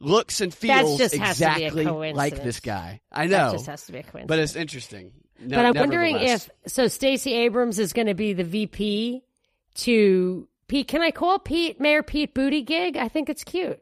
looks 0.00 0.40
and 0.40 0.52
feels 0.52 0.98
just 0.98 1.14
has 1.16 1.38
to 1.38 1.54
be 1.54 1.64
a 1.64 1.66
exactly 1.66 2.12
like 2.12 2.42
this 2.42 2.60
guy. 2.60 3.00
I 3.10 3.26
that 3.26 3.46
know. 3.46 3.52
just 3.52 3.66
has 3.66 3.86
to 3.86 3.92
be 3.92 3.98
a 3.98 4.02
coincidence. 4.02 4.28
But 4.28 4.38
it's 4.40 4.56
interesting. 4.56 5.12
No, 5.40 5.56
but 5.56 5.66
I'm 5.66 5.74
wondering 5.74 6.16
if 6.16 6.50
so. 6.66 6.88
Stacey 6.88 7.32
Abrams 7.32 7.78
is 7.78 7.92
going 7.92 8.08
to 8.08 8.14
be 8.14 8.32
the 8.32 8.44
VP 8.44 9.22
to 9.76 10.48
Pete. 10.68 10.86
Can 10.88 11.02
I 11.02 11.10
call 11.10 11.38
Pete 11.38 11.80
Mayor 11.80 12.02
Pete 12.02 12.34
Booty 12.34 12.62
Gig? 12.62 12.96
I 12.96 13.08
think 13.08 13.28
it's 13.28 13.44
cute. 13.44 13.80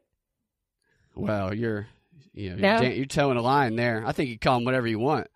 Well, 1.14 1.52
you're 1.55 1.87
you 2.33 2.55
know, 2.57 2.76
No? 2.76 2.83
you're, 2.83 2.93
you're 2.93 3.07
towing 3.07 3.37
a 3.38 3.43
line 3.43 3.76
there. 3.76 4.05
I 4.07 4.12
think 4.12 4.31
you 4.31 4.38
call 4.38 4.59
him 4.59 4.64
whatever 4.64 4.87
you 4.87 4.99
want. 4.99 5.28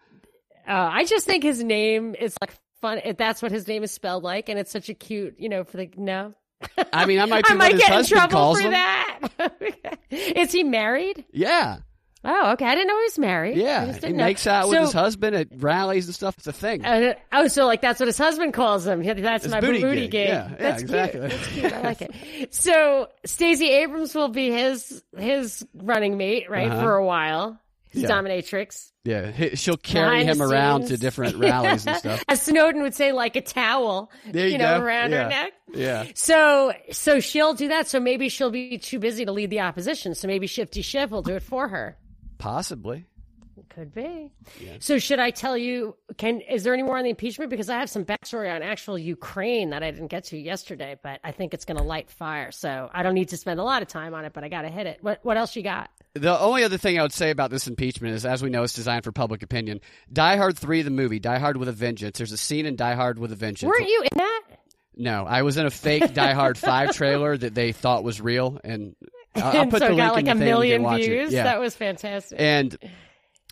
Uh, 0.68 0.72
I 0.92 1.04
just 1.04 1.26
think 1.26 1.42
his 1.42 1.62
name 1.64 2.14
is 2.14 2.36
like 2.40 2.52
fun. 2.80 3.00
That's 3.16 3.42
what 3.42 3.50
his 3.50 3.66
name 3.66 3.82
is 3.82 3.90
spelled 3.90 4.22
like, 4.22 4.48
and 4.48 4.58
it's 4.58 4.70
such 4.70 4.88
a 4.88 4.94
cute, 4.94 5.36
you 5.38 5.48
know, 5.48 5.64
for 5.64 5.78
the 5.78 5.90
no. 5.96 6.34
I 6.92 7.06
mean, 7.06 7.18
I 7.18 7.24
might 7.24 7.44
be 7.44 7.50
I 7.52 7.54
might 7.54 7.78
get 7.78 7.90
in 7.98 8.04
trouble 8.04 8.54
for 8.54 8.60
him. 8.60 8.72
that. 8.72 9.18
is 10.10 10.52
he 10.52 10.62
married? 10.62 11.24
Yeah, 11.32 11.78
Oh, 12.22 12.52
okay. 12.52 12.66
I 12.66 12.74
didn't 12.74 12.88
know 12.88 12.98
he 12.98 13.04
was 13.04 13.18
married. 13.18 13.56
Yeah. 13.56 13.92
He 13.92 14.12
know. 14.12 14.24
makes 14.24 14.46
out 14.46 14.68
with 14.68 14.76
So- 14.76 14.82
his 14.82 14.92
husband 14.92 15.36
at 15.36 15.48
rallies 15.56 16.06
and 16.06 16.14
stuff. 16.14 16.34
It's 16.38 16.46
a 16.46 16.52
thing. 16.52 16.84
Uh, 16.84 17.14
oh, 17.32 17.48
so 17.48 17.64
like 17.66 17.80
that's 17.80 17.98
what 17.98 18.08
his 18.08 18.18
husband 18.18 18.52
calls 18.52 18.86
him. 18.86 19.02
That's 19.02 19.44
It's 19.46 19.52
my 19.52 19.60
booty 19.60 19.80
booty, 19.80 20.08
gig. 20.08 20.28
Yeah, 20.28 20.48
yeah, 20.50 20.56
that's 20.58 20.82
exactly. 20.82 21.20
Cute. 21.20 21.30
That's 21.30 21.46
cute. 21.48 21.72
I 21.72 21.80
like 21.80 22.02
it. 22.02 22.54
So 22.54 23.08
Stacey 23.24 23.70
Abrams 23.70 24.14
will 24.14 24.28
be 24.28 24.50
his 24.50 25.02
his 25.16 25.66
running 25.74 26.16
mate, 26.18 26.50
right, 26.50 26.70
Uh-huh. 26.70 26.82
for 26.82 26.94
a 26.96 27.04
while. 27.06 27.58
His 27.88 28.02
Yeah. 28.02 28.10
dominatrix. 28.10 28.92
yeah, 29.02 29.32
he- 29.32 29.56
she'll 29.56 29.76
carry 29.76 30.20
Behind 30.20 30.28
him 30.40 30.42
around 30.48 30.86
to 30.88 30.96
different 30.96 31.36
rallies 31.38 31.84
and 31.88 31.96
stuff. 31.96 32.22
As 32.28 32.40
Snowden 32.42 32.82
would 32.82 32.94
say, 32.94 33.10
like 33.10 33.34
a 33.34 33.40
towel, 33.40 34.12
There 34.30 34.46
you 34.46 34.58
know, 34.58 34.78
go. 34.78 34.84
around 34.84 35.10
Yeah. 35.10 35.22
her 35.24 35.28
neck. 35.28 35.52
Yeah, 35.74 36.04
So, 36.14 36.72
so 36.92 37.18
she'll 37.18 37.54
do 37.54 37.66
that. 37.68 37.88
So 37.88 37.98
maybe 37.98 38.28
she'll 38.28 38.50
be 38.52 38.78
too 38.78 39.00
busy 39.00 39.24
to 39.24 39.32
lead 39.32 39.50
the 39.50 39.60
opposition. 39.60 40.14
So 40.14 40.28
maybe 40.28 40.46
Shifty 40.46 40.82
Schiff 40.82 41.10
will 41.10 41.22
do 41.22 41.34
it 41.34 41.42
for 41.42 41.66
her. 41.66 41.96
Possibly. 42.40 43.06
Could 43.68 43.94
be. 43.94 44.32
So 44.80 44.98
should 44.98 45.20
I 45.20 45.30
tell 45.30 45.56
you? 45.56 45.94
Can 46.16 46.40
is 46.40 46.64
there 46.64 46.74
any 46.74 46.82
more 46.82 46.98
on 46.98 47.04
the 47.04 47.10
impeachment? 47.10 47.50
Because 47.50 47.68
I 47.68 47.78
have 47.78 47.88
some 47.88 48.04
backstory 48.04 48.52
on 48.52 48.62
actual 48.62 48.98
Ukraine 48.98 49.70
that 49.70 49.82
I 49.82 49.92
didn't 49.92 50.08
get 50.08 50.24
to 50.24 50.36
yesterday, 50.36 50.98
but 51.00 51.20
I 51.22 51.30
think 51.30 51.54
it's 51.54 51.64
going 51.64 51.76
to 51.76 51.82
light 51.84 52.10
fire. 52.10 52.50
So 52.50 52.90
I 52.92 53.04
don't 53.04 53.14
need 53.14 53.28
to 53.28 53.36
spend 53.36 53.60
a 53.60 53.62
lot 53.62 53.82
of 53.82 53.88
time 53.88 54.12
on 54.12 54.24
it, 54.24 54.32
but 54.32 54.42
I 54.42 54.48
got 54.48 54.62
to 54.62 54.68
hit 54.68 54.86
it. 54.86 54.98
What 55.02 55.20
What 55.22 55.36
else 55.36 55.54
you 55.54 55.62
got? 55.62 55.90
The 56.14 56.36
only 56.40 56.64
other 56.64 56.78
thing 56.78 56.98
I 56.98 57.02
would 57.02 57.12
say 57.12 57.30
about 57.30 57.50
this 57.50 57.68
impeachment 57.68 58.14
is, 58.14 58.26
as 58.26 58.42
we 58.42 58.50
know, 58.50 58.64
it's 58.64 58.72
designed 58.72 59.04
for 59.04 59.12
public 59.12 59.44
opinion. 59.44 59.80
Die 60.12 60.36
Hard 60.36 60.58
3, 60.58 60.82
the 60.82 60.90
movie, 60.90 61.20
Die 61.20 61.38
Hard 61.38 61.56
with 61.56 61.68
a 61.68 61.72
Vengeance. 61.72 62.18
There's 62.18 62.32
a 62.32 62.36
scene 62.36 62.66
in 62.66 62.74
Die 62.74 62.94
Hard 62.94 63.20
with 63.20 63.30
a 63.30 63.36
Vengeance. 63.36 63.70
Weren't 63.70 63.88
you 63.88 64.02
in 64.02 64.18
that? 64.18 64.42
No, 64.96 65.24
I 65.24 65.42
was 65.42 65.56
in 65.56 65.66
a 65.66 65.70
fake 65.70 66.12
Die 66.12 66.32
Hard 66.32 66.58
5 66.58 66.92
trailer 66.92 67.36
that 67.36 67.54
they 67.54 67.70
thought 67.72 68.02
was 68.02 68.20
real, 68.20 68.58
and 68.64 68.96
I'll, 69.34 69.66
put 69.68 69.80
so 69.80 69.88
the 69.88 69.96
got 69.96 70.14
like 70.14 70.26
in 70.26 70.38
the 70.38 70.44
a 70.44 70.46
million 70.46 70.88
views. 70.96 71.32
Yeah. 71.32 71.44
That 71.44 71.60
was 71.60 71.74
fantastic. 71.74 72.40
And 72.40 72.76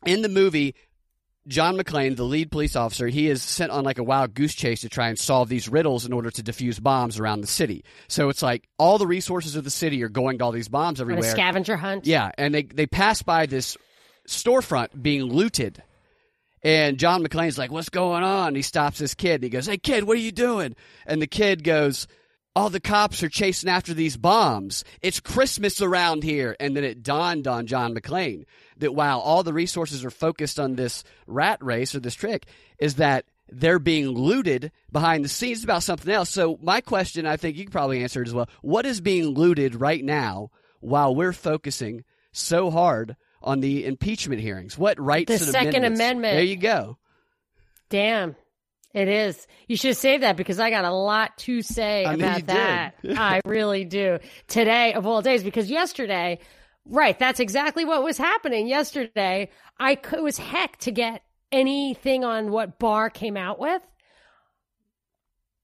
in 0.05 0.23
the 0.23 0.29
movie, 0.29 0.75
John 1.47 1.77
McClane, 1.77 2.15
the 2.17 2.25
lead 2.25 2.51
police 2.51 2.77
officer, 2.77 3.09
he 3.09 3.29
is 3.29 3.43
sent 3.43 3.73
on 3.73 3.85
like 3.85 3.99
a 3.99 4.03
wild 4.03 4.35
goose 4.35 4.55
chase 4.55 4.83
to 4.83 4.89
try 4.89 5.09
and 5.09 5.19
solve 5.19 5.49
these 5.49 5.69
riddles 5.69 6.05
in 6.05 6.13
order 6.13 6.31
to 6.31 6.43
defuse 6.43 6.83
bombs 6.83 7.19
around 7.19 7.41
the 7.41 7.47
city. 7.47 7.85
So 8.07 8.29
it's 8.29 8.43
like 8.43 8.69
all 8.79 8.99
the 8.99 9.07
resources 9.07 9.57
of 9.57 9.65
the 9.65 9.71
city 9.71 10.03
are 10.03 10.11
going 10.11 10.39
to 10.39 10.45
all 10.45 10.53
these 10.53 10.69
bombs 10.69 11.01
on 11.01 11.09
a 11.09 11.13
everywhere. 11.13 11.31
scavenger 11.31 11.77
hunt. 11.77 12.07
Yeah, 12.07 12.31
and 12.37 12.55
they 12.55 12.65
they 12.65 12.87
pass 12.87 13.23
by 13.23 13.47
this 13.47 13.77
storefront 14.29 15.01
being 15.01 15.23
looted. 15.25 15.83
And 16.63 16.99
John 16.99 17.25
McClane's 17.25 17.57
like, 17.57 17.71
"What's 17.71 17.89
going 17.89 18.25
on?" 18.25 18.55
He 18.55 18.63
stops 18.63 18.99
this 18.99 19.15
kid. 19.15 19.37
And 19.37 19.45
he 19.45 19.49
goes, 19.49 19.67
"Hey 19.67 19.79
kid, 19.79 20.05
what 20.05 20.17
are 20.17 20.21
you 20.21 20.33
doing?" 20.33 20.75
And 21.07 21.23
the 21.23 21.29
kid 21.29 21.63
goes, 21.63 22.09
"All 22.59 22.71
the 22.71 22.81
cops 22.81 23.23
are 23.23 23.29
chasing 23.29 23.71
after 23.71 23.95
these 23.95 24.17
bombs. 24.17 24.83
It's 25.01 25.21
Christmas 25.21 25.81
around 25.81 26.25
here." 26.25 26.57
And 26.59 26.77
then 26.77 26.83
it 26.83 27.05
dawned 27.05 27.47
on 27.47 27.67
John 27.67 27.95
McClane 27.95 28.45
that 28.79 28.95
while 28.95 29.21
all 29.21 29.45
the 29.45 29.53
resources 29.53 30.05
are 30.05 30.11
focused 30.11 30.59
on 30.59 30.75
this 30.75 31.05
rat 31.29 31.63
race 31.63 31.95
or 31.95 32.01
this 32.01 32.15
trick, 32.15 32.47
is 32.81 32.97
that 32.97 33.27
they're 33.49 33.79
being 33.79 34.09
looted 34.09 34.73
behind 34.91 35.25
the 35.25 35.29
scenes 35.29 35.63
about 35.63 35.85
something 35.85 36.13
else. 36.13 36.31
So 36.31 36.59
my 36.61 36.81
question, 36.81 37.27
I 37.27 37.37
think 37.37 37.57
you 37.57 37.65
can 37.65 37.73
probably 37.73 38.03
answer 38.03 38.23
it 38.23 38.29
as 38.29 38.35
well. 38.35 38.49
What 38.61 38.87
is 38.87 39.01
being 39.01 39.27
looted 39.27 39.77
right 39.77 40.05
now 40.05 40.51
while 40.81 41.15
we're 41.15 41.33
focusing 41.33 42.05
so 42.33 42.71
hard 42.71 43.17
on 43.41 43.61
the 43.61 43.87
impeachment 43.87 44.41
hearings? 44.41 44.77
What 44.77 45.01
rights 45.01 45.31
The 45.31 45.39
Second? 45.39 45.85
Amendment. 45.85 46.35
There 46.35 46.43
you 46.43 46.57
go. 46.57 46.99
Damn. 47.89 48.35
It 48.95 49.09
is. 49.09 49.47
You 49.67 49.77
should 49.77 49.97
save 49.97 50.23
that 50.23 50.37
because 50.37 50.59
I 50.59 50.71
got 50.71 50.85
a 50.85 50.91
lot 50.91 51.37
to 51.39 51.63
say 51.63 52.05
I 52.05 52.15
about 52.15 52.47
that. 52.47 52.95
I 53.17 53.41
really 53.45 53.85
do. 53.85 54.19
Today 54.47 54.95
of 54.95 55.07
all 55.07 55.21
days, 55.21 55.43
because 55.45 55.71
yesterday, 55.71 56.39
right, 56.87 57.19
that's 57.19 57.41
exactly 57.41 57.85
what 57.85 58.03
was 58.03 58.17
happening 58.17 58.67
yesterday. 58.67 59.51
I 59.79 59.93
it 59.93 60.23
was 60.23 60.39
heck 60.39 60.79
to 60.79 60.91
get 60.91 61.23
anything 61.53 62.25
on 62.25 62.51
what 62.51 62.79
Barr 62.79 63.11
came 63.11 63.37
out 63.37 63.59
with. 63.59 63.83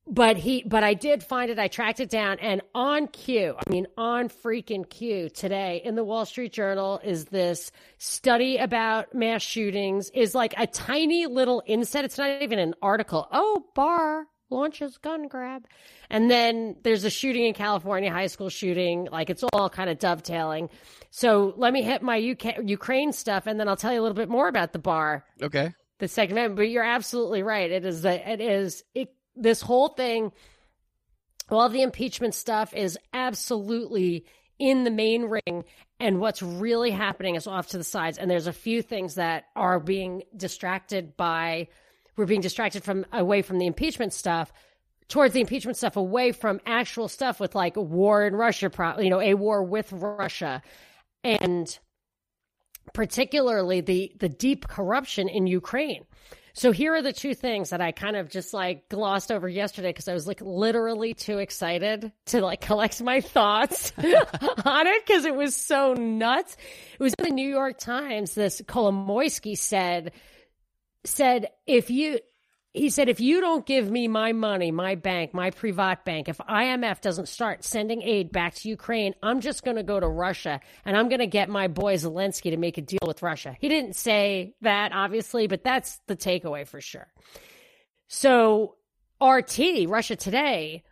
But 0.07 0.37
he, 0.37 0.63
but 0.67 0.85
I 0.85 0.93
did 0.93 1.23
find 1.23 1.51
it. 1.51 1.59
I 1.59 1.69
tracked 1.69 1.99
it 1.99 2.11
down, 2.11 2.39
and 2.41 2.61
on 2.75 3.07
cue, 3.09 3.57
I 3.57 3.71
mean, 3.71 3.87
on 3.97 4.29
freaking 4.29 4.89
cue 4.89 5.31
today 5.31 5.81
in 5.83 5.95
the 5.95 6.05
Wall 6.05 6.27
Street 6.27 6.53
Journal 6.53 7.01
is 7.03 7.25
this 7.27 7.73
study 7.97 8.59
about 8.59 9.15
mass 9.15 9.41
shootings. 9.41 10.11
Is 10.11 10.35
like 10.35 10.53
a 10.59 10.67
tiny 10.67 11.27
little 11.27 11.63
inset. 11.65 12.05
It's 12.05 12.19
not 12.19 12.43
even 12.43 12.59
an 12.59 12.75
article. 12.83 13.27
Oh, 13.33 13.65
Barr 13.75 14.27
launches 14.51 14.99
gun 14.99 15.27
grab, 15.27 15.65
and 16.11 16.31
then 16.31 16.77
there's 16.83 17.05
a 17.05 17.11
shooting 17.11 17.47
in 17.47 17.55
California, 17.55 18.13
high 18.13 18.27
school 18.27 18.51
shooting. 18.51 19.09
Like 19.11 19.31
it's 19.31 19.43
all 19.55 19.71
kind 19.71 19.89
of 19.89 19.99
dovetailing. 19.99 20.69
So 21.11 21.55
let 21.57 21.73
me 21.73 21.81
hit 21.83 22.03
my 22.03 22.19
UK, 22.19 22.57
Ukraine 22.63 23.13
stuff, 23.15 23.47
and 23.47 23.59
then 23.59 23.69
I'll 23.69 23.77
tell 23.77 23.93
you 23.95 24.01
a 24.01 24.03
little 24.03 24.15
bit 24.17 24.29
more 24.29 24.49
about 24.49 24.75
the 24.75 24.79
bar 24.79 25.25
Okay. 25.41 25.73
the 25.99 26.09
Second 26.09 26.37
Amendment. 26.37 26.57
But 26.57 26.69
you're 26.69 26.85
absolutely 26.85 27.43
right. 27.43 27.71
It 27.71 27.87
is 27.87 28.05
a, 28.05 28.33
it 28.33 28.43
is 28.43 28.85
it 28.95 29.14
this 29.37 29.61
whole 29.61 29.89
thing. 29.89 30.33
All 31.51 31.69
the 31.69 31.83
impeachment 31.83 32.35
stuff 32.35 32.73
is 32.75 32.99
absolutely 33.13 34.25
in 34.59 34.85
the 34.85 34.91
main 34.91 35.25
ring, 35.25 35.65
and 36.01 36.21
what's 36.21 36.43
really 36.43 36.91
happening 36.91 37.35
is 37.35 37.47
off 37.47 37.69
to 37.69 37.79
the 37.79 37.85
sides. 37.85 38.19
And 38.19 38.31
there's 38.31 38.47
a 38.47 38.53
few 38.53 38.83
things 38.83 39.17
that 39.17 39.45
are 39.55 39.79
being 39.81 40.23
distracted 40.37 41.17
by. 41.17 41.69
We're 42.17 42.27
being 42.27 42.41
distracted 42.41 42.85
from 42.85 43.05
away 43.13 43.43
from 43.43 43.59
the 43.59 43.67
impeachment 43.67 44.13
stuff 44.13 44.53
towards 45.09 45.35
the 45.35 45.41
impeachment 45.41 45.77
stuff 45.77 45.97
away 45.97 46.33
from 46.33 46.61
actual 46.67 47.09
stuff 47.09 47.41
with 47.41 47.55
like 47.55 47.77
war 47.77 48.27
in 48.27 48.35
Russia, 48.35 48.71
you 48.99 49.11
know, 49.11 49.21
a 49.21 49.35
war 49.35 49.63
with 49.63 49.93
Russia, 49.93 50.63
and 51.23 51.79
particularly 52.93 53.81
the 53.81 54.13
the 54.19 54.29
deep 54.29 54.67
corruption 54.69 55.29
in 55.29 55.47
Ukraine. 55.47 56.05
So 56.57 56.71
here 56.71 56.95
are 56.95 57.03
the 57.03 57.13
two 57.13 57.35
things 57.35 57.71
that 57.71 57.81
I 57.81 57.91
kind 57.91 58.15
of 58.15 58.31
just 58.31 58.55
like 58.55 58.89
glossed 58.89 59.33
over 59.33 59.49
yesterday 59.49 59.89
because 59.89 60.07
I 60.07 60.15
was 60.15 60.29
like 60.29 60.41
literally 60.41 61.13
too 61.13 61.39
excited 61.39 62.13
to 62.27 62.41
like 62.41 62.61
collect 62.63 63.03
my 63.03 63.21
thoughts 63.21 63.93
on 63.99 64.87
it 64.87 65.05
because 65.05 65.25
it 65.25 65.35
was 65.35 65.57
so 65.57 65.95
nuts. 65.95 66.57
It 66.99 67.03
was 67.03 67.13
in 67.19 67.25
the 67.25 67.31
New 67.33 67.49
York 67.49 67.79
Times. 67.79 68.35
This 68.35 68.63
Kolomoisky 68.63 69.59
said 69.59 70.13
said 71.03 71.49
if 71.67 71.91
you 71.91 72.21
he 72.75 72.91
said 72.91 73.09
if 73.09 73.21
you 73.21 73.41
don't 73.41 73.65
give 73.65 73.89
me 73.89 74.09
my 74.09 74.33
money, 74.33 74.73
my 74.73 74.97
bank, 74.97 75.33
my 75.33 75.51
privat 75.51 76.05
bank, 76.05 76.29
if 76.29 76.39
IMF 76.39 77.01
doesn't 77.01 77.29
start 77.29 77.63
sending 77.63 78.03
aid 78.03 78.33
back 78.33 78.55
to 78.57 78.69
Ukraine, 78.69 79.15
I'm 79.23 79.41
just 79.41 79.65
going 79.65 79.77
to 79.77 79.85
go 79.85 80.01
to 80.01 80.09
Russia 80.09 80.61
and 80.85 80.97
I'm 80.97 81.09
going 81.09 81.21
to 81.21 81.29
get 81.29 81.49
my 81.49 81.69
boy 81.69 81.95
Zelensky 81.95 82.51
to 82.51 82.57
make 82.57 82.77
a 82.77 82.83
deal 82.83 82.99
with 83.07 83.23
Russia. 83.23 83.57
He 83.61 83.69
didn't 83.69 83.95
say 83.95 84.55
that 84.63 84.91
obviously, 84.93 85.47
but 85.47 85.63
that's 85.63 86.01
the 86.09 86.17
takeaway 86.17 86.67
for 86.67 86.81
sure. 86.81 87.07
So 88.09 88.75
RT, 89.23 89.87
Russia 89.87 90.17
Today, 90.17 90.83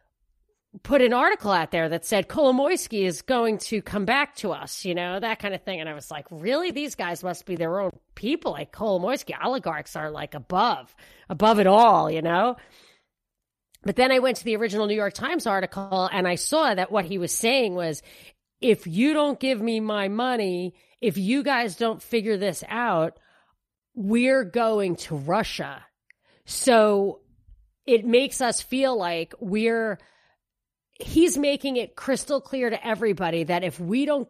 put 0.82 1.02
an 1.02 1.12
article 1.12 1.50
out 1.50 1.70
there 1.70 1.88
that 1.90 2.04
said 2.04 2.28
Kolomoisky 2.28 3.04
is 3.04 3.22
going 3.22 3.58
to 3.58 3.82
come 3.82 4.04
back 4.04 4.34
to 4.36 4.52
us, 4.52 4.84
you 4.84 4.94
know, 4.94 5.20
that 5.20 5.38
kind 5.38 5.54
of 5.54 5.62
thing. 5.62 5.80
And 5.80 5.88
I 5.88 5.94
was 5.94 6.10
like, 6.10 6.26
really? 6.30 6.70
These 6.70 6.94
guys 6.94 7.22
must 7.22 7.44
be 7.44 7.56
their 7.56 7.78
own 7.78 7.90
people. 8.14 8.52
Like 8.52 8.72
Kolomoisky, 8.72 9.34
oligarchs 9.42 9.96
are 9.96 10.10
like 10.10 10.34
above, 10.34 10.94
above 11.28 11.58
it 11.58 11.66
all, 11.66 12.10
you 12.10 12.22
know? 12.22 12.56
But 13.82 13.96
then 13.96 14.12
I 14.12 14.20
went 14.20 14.38
to 14.38 14.44
the 14.44 14.56
original 14.56 14.86
New 14.86 14.94
York 14.94 15.12
Times 15.12 15.46
article 15.46 16.08
and 16.10 16.26
I 16.26 16.36
saw 16.36 16.74
that 16.74 16.90
what 16.90 17.04
he 17.04 17.18
was 17.18 17.32
saying 17.32 17.74
was 17.74 18.02
if 18.60 18.86
you 18.86 19.12
don't 19.12 19.40
give 19.40 19.60
me 19.60 19.80
my 19.80 20.08
money, 20.08 20.74
if 21.00 21.18
you 21.18 21.42
guys 21.42 21.76
don't 21.76 22.00
figure 22.00 22.36
this 22.36 22.64
out, 22.68 23.18
we're 23.94 24.44
going 24.44 24.96
to 24.96 25.16
Russia. 25.16 25.84
So 26.46 27.20
it 27.86 28.06
makes 28.06 28.40
us 28.40 28.62
feel 28.62 28.96
like 28.96 29.34
we're 29.40 29.98
he's 31.02 31.36
making 31.38 31.76
it 31.76 31.96
crystal 31.96 32.40
clear 32.40 32.70
to 32.70 32.86
everybody 32.86 33.44
that 33.44 33.64
if 33.64 33.78
we 33.80 34.06
don't 34.06 34.28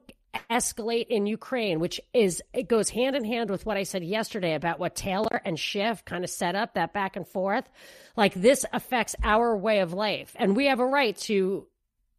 escalate 0.50 1.08
in 1.08 1.26
Ukraine, 1.26 1.78
which 1.78 2.00
is 2.12 2.42
it 2.52 2.68
goes 2.68 2.88
hand 2.88 3.16
in 3.16 3.24
hand 3.24 3.50
with 3.50 3.66
what 3.66 3.76
I 3.76 3.82
said 3.82 4.02
yesterday 4.02 4.54
about 4.54 4.78
what 4.78 4.94
Taylor 4.94 5.40
and 5.44 5.58
Schiff 5.58 6.04
kind 6.04 6.24
of 6.24 6.30
set 6.30 6.54
up 6.54 6.74
that 6.74 6.92
back 6.92 7.16
and 7.16 7.26
forth. 7.26 7.68
Like 8.16 8.34
this 8.34 8.64
affects 8.72 9.14
our 9.22 9.56
way 9.56 9.80
of 9.80 9.92
life, 9.92 10.34
and 10.38 10.56
we 10.56 10.66
have 10.66 10.80
a 10.80 10.86
right 10.86 11.16
to 11.18 11.66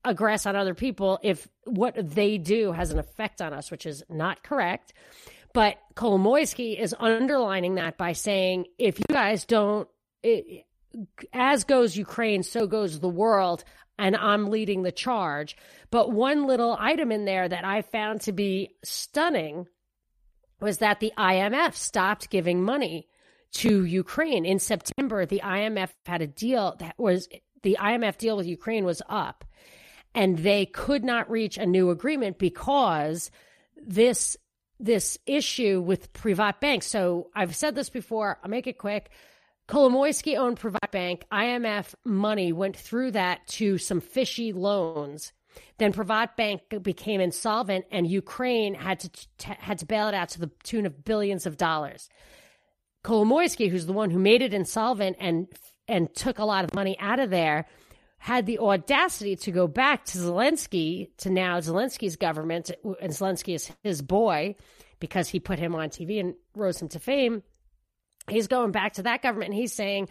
aggress 0.06 0.46
on 0.46 0.56
other 0.56 0.74
people 0.74 1.20
if 1.24 1.48
what 1.66 1.96
they 1.98 2.38
do 2.38 2.72
has 2.72 2.92
an 2.92 3.00
effect 3.00 3.42
on 3.42 3.54
us, 3.54 3.72
which 3.72 3.86
is 3.86 4.04
not 4.10 4.44
correct. 4.44 4.94
But 5.54 5.78
Kolomoisky 5.96 6.80
is 6.80 6.96
underlining 6.98 7.76
that 7.76 7.98
by 7.98 8.14
saying, 8.14 8.66
if 8.80 8.98
you 8.98 9.06
guys 9.10 9.46
don't, 9.46 9.88
it, 10.24 10.66
as 11.32 11.64
goes 11.64 11.98
Ukraine, 11.98 12.44
so 12.44 12.68
goes 12.68 13.00
the 13.00 13.10
world, 13.10 13.64
and 13.98 14.16
I'm 14.16 14.50
leading 14.50 14.84
the 14.84 14.92
charge. 14.92 15.56
But 15.92 16.12
one 16.12 16.48
little 16.48 16.76
item 16.80 17.12
in 17.12 17.26
there 17.26 17.48
that 17.48 17.66
I 17.66 17.82
found 17.82 18.22
to 18.22 18.32
be 18.32 18.76
stunning 18.84 19.68
was 20.60 20.80
that 20.80 21.00
the 21.00 21.14
IMF 21.18 21.76
stopped 21.76 22.30
giving 22.30 22.64
money 22.64 23.08
to 23.54 23.86
Ukraine. 23.86 24.46
In 24.46 24.60
September, 24.60 25.26
the 25.26 25.42
IMF 25.44 25.90
had 26.06 26.22
a 26.22 26.28
deal 26.28 26.76
that 26.80 26.96
was 26.98 27.28
the 27.62 27.78
IMF 27.80 28.18
deal 28.18 28.38
with 28.38 28.48
Ukraine 28.48 28.86
was 28.86 29.02
up, 29.08 29.46
and 30.16 30.38
they 30.38 30.66
could 30.66 31.04
not 31.04 31.30
reach 31.30 31.58
a 31.58 31.66
new 31.66 31.90
agreement 31.90 32.38
because 32.40 33.32
this 33.78 34.38
this 34.80 35.18
issue 35.26 35.82
with 35.82 36.12
Privat 36.14 36.60
Bank. 36.60 36.84
So 36.84 37.30
I've 37.36 37.56
said 37.56 37.76
this 37.76 37.90
before. 37.90 38.40
I'll 38.44 38.50
make 38.50 38.68
it 38.68 38.78
quick. 38.78 39.12
Kolomoisky 39.74 40.38
owned 40.38 40.60
Privat 40.60 40.92
Bank. 40.92 41.26
IMF 41.32 41.96
money 42.06 42.54
went 42.54 42.78
through 42.78 43.10
that 43.12 43.48
to 43.48 43.80
some 43.80 44.02
fishy 44.02 44.54
loans. 44.54 45.34
Then 45.80 45.92
Privat 45.92 46.38
Bank 46.38 46.62
became 46.84 47.20
insolvent, 47.20 47.86
and 47.90 48.06
Ukraine 48.06 48.76
had 48.76 49.00
to 49.00 49.10
t- 49.10 49.56
had 49.58 49.80
to 49.80 49.88
bail 49.88 50.10
it 50.10 50.14
out 50.14 50.30
to 50.30 50.42
the 50.42 50.52
tune 50.64 50.86
of 50.86 51.04
billions 51.04 51.48
of 51.48 51.58
dollars. 51.58 52.08
Kolomoisky, 53.04 53.68
who's 53.68 53.88
the 53.88 53.94
one 53.94 54.12
who 54.12 54.20
made 54.20 54.44
it 54.44 54.54
insolvent 54.54 55.18
and 55.20 55.48
and 55.88 56.14
took 56.14 56.38
a 56.38 56.46
lot 56.46 56.64
of 56.64 56.76
money 56.76 56.96
out 57.00 57.20
of 57.20 57.32
there, 57.32 57.66
had 58.20 58.46
the 58.46 58.60
audacity 58.60 59.36
to 59.38 59.50
go 59.50 59.68
back 59.68 60.06
to 60.06 60.20
Zelensky, 60.20 61.10
to 61.18 61.32
now 61.32 61.60
Zelensky's 61.60 62.16
government, 62.16 62.70
and 63.02 63.12
Zelensky 63.12 63.56
is 63.56 63.72
his 63.82 64.04
boy 64.04 64.56
because 65.00 65.30
he 65.30 65.40
put 65.40 65.58
him 65.58 65.74
on 65.74 65.90
TV 65.90 66.20
and 66.20 66.36
rose 66.56 66.80
him 66.80 66.90
to 66.90 67.00
fame. 67.00 67.42
He's 68.30 68.48
going 68.48 68.72
back 68.72 68.94
to 68.94 69.04
that 69.04 69.22
government 69.22 69.52
and 69.52 69.60
he's 69.60 69.74
saying, 69.74 70.10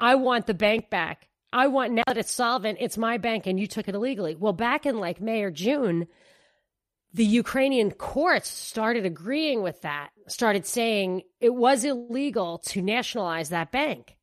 I 0.00 0.16
want 0.16 0.46
the 0.46 0.54
bank 0.54 0.90
back. 0.90 1.28
I 1.52 1.66
want 1.66 1.92
now 1.92 2.02
that 2.06 2.16
it's 2.16 2.32
solvent, 2.32 2.78
it's 2.80 2.96
my 2.96 3.18
bank 3.18 3.46
and 3.46 3.60
you 3.60 3.66
took 3.66 3.88
it 3.88 3.94
illegally. 3.94 4.34
Well, 4.36 4.52
back 4.52 4.86
in 4.86 4.98
like 4.98 5.20
May 5.20 5.42
or 5.42 5.50
June, 5.50 6.06
the 7.12 7.24
Ukrainian 7.24 7.90
courts 7.90 8.48
started 8.48 9.04
agreeing 9.04 9.62
with 9.62 9.82
that, 9.82 10.10
started 10.28 10.66
saying 10.66 11.22
it 11.40 11.54
was 11.54 11.84
illegal 11.84 12.58
to 12.66 12.80
nationalize 12.80 13.50
that 13.50 13.70
bank. 13.70 14.16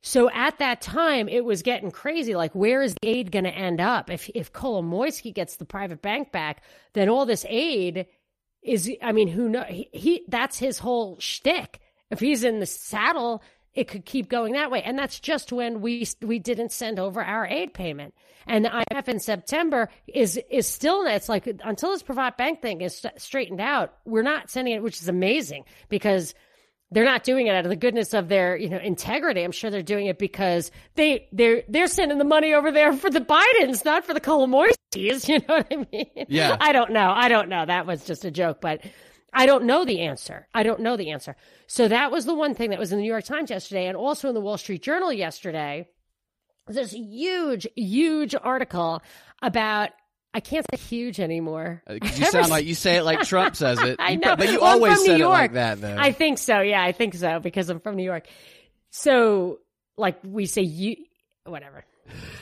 So 0.00 0.30
at 0.30 0.58
that 0.58 0.82
time, 0.82 1.28
it 1.28 1.46
was 1.46 1.62
getting 1.62 1.90
crazy. 1.90 2.34
Like, 2.34 2.54
where 2.54 2.82
is 2.82 2.94
the 3.00 3.08
aid 3.08 3.32
going 3.32 3.46
to 3.46 3.50
end 3.50 3.80
up? 3.80 4.10
If 4.10 4.28
if 4.34 4.52
Kolomoisky 4.52 5.32
gets 5.32 5.56
the 5.56 5.64
Privat 5.64 6.02
Bank 6.02 6.30
back, 6.30 6.62
then 6.92 7.08
all 7.08 7.24
this 7.24 7.46
aid 7.48 8.06
is. 8.62 8.90
I 9.02 9.12
mean, 9.12 9.28
who 9.28 9.48
knows? 9.48 9.64
He, 9.70 9.88
he 9.94 10.24
that's 10.28 10.58
his 10.58 10.78
whole 10.78 11.18
shtick. 11.20 11.80
If 12.10 12.20
he's 12.20 12.44
in 12.44 12.60
the 12.60 12.66
saddle, 12.66 13.42
it 13.74 13.88
could 13.88 14.04
keep 14.04 14.28
going 14.28 14.52
that 14.52 14.70
way. 14.70 14.82
And 14.82 14.98
that's 14.98 15.20
just 15.20 15.52
when 15.52 15.80
we 15.80 16.06
we 16.22 16.38
didn't 16.38 16.72
send 16.72 16.98
over 16.98 17.22
our 17.22 17.46
aid 17.46 17.74
payment. 17.74 18.14
And 18.46 18.64
the 18.64 18.68
IMF 18.68 19.08
in 19.08 19.20
September 19.20 19.88
is 20.06 20.38
is 20.50 20.66
still 20.66 21.04
it's 21.06 21.28
like 21.28 21.48
until 21.64 21.90
this 21.90 22.02
Privat 22.02 22.36
Bank 22.36 22.62
thing 22.62 22.80
is 22.80 23.04
straightened 23.16 23.60
out, 23.60 23.94
we're 24.04 24.22
not 24.22 24.50
sending 24.50 24.74
it, 24.74 24.82
which 24.82 25.00
is 25.00 25.08
amazing 25.08 25.64
because 25.88 26.34
they're 26.90 27.04
not 27.04 27.24
doing 27.24 27.48
it 27.48 27.54
out 27.54 27.64
of 27.64 27.70
the 27.70 27.76
goodness 27.76 28.14
of 28.14 28.28
their 28.28 28.56
you 28.56 28.68
know 28.68 28.78
integrity. 28.78 29.42
I'm 29.42 29.52
sure 29.52 29.70
they're 29.70 29.82
doing 29.82 30.06
it 30.06 30.18
because 30.18 30.70
they 30.94 31.28
they're 31.32 31.64
they're 31.68 31.88
sending 31.88 32.18
the 32.18 32.24
money 32.24 32.54
over 32.54 32.70
there 32.70 32.92
for 32.92 33.10
the 33.10 33.20
Bidens, 33.20 33.84
not 33.84 34.04
for 34.04 34.14
the 34.14 34.20
Kolomoiskys. 34.20 34.74
You 34.94 35.40
know 35.40 35.56
what 35.56 35.66
I 35.72 35.86
mean? 35.90 36.26
Yeah. 36.28 36.56
I 36.60 36.70
don't 36.70 36.92
know. 36.92 37.10
I 37.12 37.28
don't 37.28 37.48
know. 37.48 37.66
That 37.66 37.84
was 37.84 38.04
just 38.04 38.24
a 38.24 38.30
joke, 38.30 38.60
but 38.60 38.80
I 39.34 39.46
don't 39.46 39.64
know 39.64 39.84
the 39.84 40.00
answer. 40.00 40.46
I 40.54 40.62
don't 40.62 40.80
know 40.80 40.96
the 40.96 41.10
answer. 41.10 41.36
So 41.66 41.88
that 41.88 42.10
was 42.10 42.24
the 42.24 42.34
one 42.34 42.54
thing 42.54 42.70
that 42.70 42.78
was 42.78 42.92
in 42.92 42.98
the 42.98 43.02
New 43.02 43.10
York 43.10 43.24
Times 43.24 43.50
yesterday, 43.50 43.86
and 43.86 43.96
also 43.96 44.28
in 44.28 44.34
the 44.34 44.40
Wall 44.40 44.56
Street 44.56 44.82
Journal 44.82 45.12
yesterday. 45.12 45.88
This 46.66 46.92
huge, 46.92 47.66
huge 47.76 48.34
article 48.40 49.02
about 49.42 49.90
I 50.32 50.40
can't 50.40 50.66
say 50.68 50.76
huge 50.76 51.20
anymore. 51.20 51.82
Uh, 51.86 51.94
you 52.02 52.24
sound 52.26 52.48
like 52.48 52.66
you 52.66 52.74
say 52.74 52.96
it 52.96 53.04
like 53.04 53.20
Trump 53.28 53.54
says 53.54 53.80
it. 53.80 53.96
I 54.00 54.16
know, 54.16 54.34
but 54.36 54.50
you 54.50 54.60
well, 54.60 54.72
always 54.74 55.04
said 55.04 55.20
it 55.20 55.28
like 55.28 55.52
that, 55.52 55.80
though. 55.80 55.96
I 55.96 56.12
think 56.12 56.38
so. 56.38 56.60
Yeah, 56.60 56.82
I 56.82 56.92
think 56.92 57.14
so 57.14 57.38
because 57.38 57.68
I'm 57.68 57.80
from 57.80 57.96
New 57.96 58.04
York. 58.04 58.26
So, 58.90 59.60
like 59.96 60.18
we 60.24 60.46
say, 60.46 60.62
you 60.62 60.96
whatever. 61.44 61.84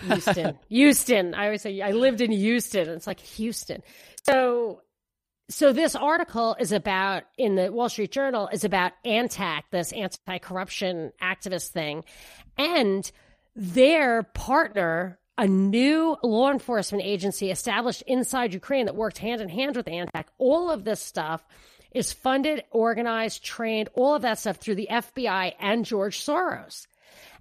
Houston, 0.06 0.58
Houston. 0.68 1.34
I 1.34 1.44
always 1.44 1.62
say 1.62 1.80
I 1.82 1.90
lived 1.92 2.20
in 2.20 2.32
Houston. 2.32 2.88
It's 2.88 3.06
like 3.06 3.20
Houston. 3.20 3.82
So, 4.24 4.80
so 5.48 5.72
this 5.72 5.94
article 5.94 6.56
is 6.58 6.72
about 6.72 7.24
in 7.36 7.56
the 7.56 7.70
Wall 7.70 7.88
Street 7.88 8.12
Journal 8.12 8.48
is 8.52 8.64
about 8.64 8.92
ANTAC, 9.04 9.62
this 9.70 9.92
anti-corruption 9.92 11.12
activist 11.20 11.68
thing, 11.68 12.04
and 12.56 13.10
their 13.54 14.22
partner 14.22 15.18
a 15.38 15.46
new 15.46 16.16
law 16.22 16.50
enforcement 16.50 17.02
agency 17.04 17.50
established 17.50 18.02
inside 18.06 18.52
Ukraine 18.52 18.86
that 18.86 18.94
worked 18.94 19.18
hand 19.18 19.40
in 19.40 19.48
hand 19.48 19.76
with 19.76 19.86
ANTAC. 19.86 20.24
All 20.38 20.70
of 20.70 20.84
this 20.84 21.00
stuff 21.00 21.42
is 21.90 22.12
funded, 22.12 22.64
organized, 22.70 23.42
trained, 23.42 23.88
all 23.94 24.14
of 24.14 24.22
that 24.22 24.38
stuff 24.38 24.56
through 24.56 24.76
the 24.76 24.88
FBI 24.90 25.54
and 25.58 25.84
George 25.84 26.20
Soros. 26.20 26.86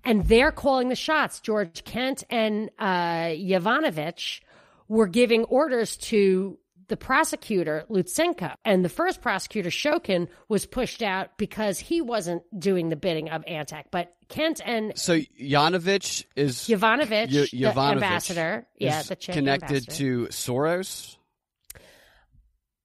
And 0.04 0.26
they're 0.26 0.52
calling 0.52 0.90
the 0.90 0.96
shots. 0.96 1.40
George 1.42 1.84
Kent 1.84 2.24
and 2.30 2.70
uh, 2.80 3.36
Yovanovitch 3.36 4.42
were 4.88 5.08
giving 5.08 5.44
orders 5.46 5.96
to 5.98 6.58
the 6.92 6.98
prosecutor, 6.98 7.86
Lutsenko. 7.90 8.54
And 8.66 8.84
the 8.84 8.90
first 8.90 9.22
prosecutor, 9.22 9.70
Shokin, 9.70 10.28
was 10.50 10.66
pushed 10.66 11.02
out 11.02 11.38
because 11.38 11.80
he 11.80 12.02
wasn't 12.02 12.44
doing 12.60 12.90
the 12.90 12.98
bidding 12.98 13.30
of 13.30 13.46
Antac. 13.46 13.86
But 13.92 14.14
Kent 14.28 14.60
and 14.66 14.92
so 14.98 15.18
Yanovich 15.42 16.26
is 16.36 16.58
Yovanovitch, 16.68 17.54
y- 17.54 17.74
the 17.74 17.80
ambassador, 17.80 18.68
yeah, 18.78 19.04
the 19.04 19.16
connected 19.16 19.90
ambassador. 19.90 19.96
to 19.96 20.28
Soros. 20.28 21.16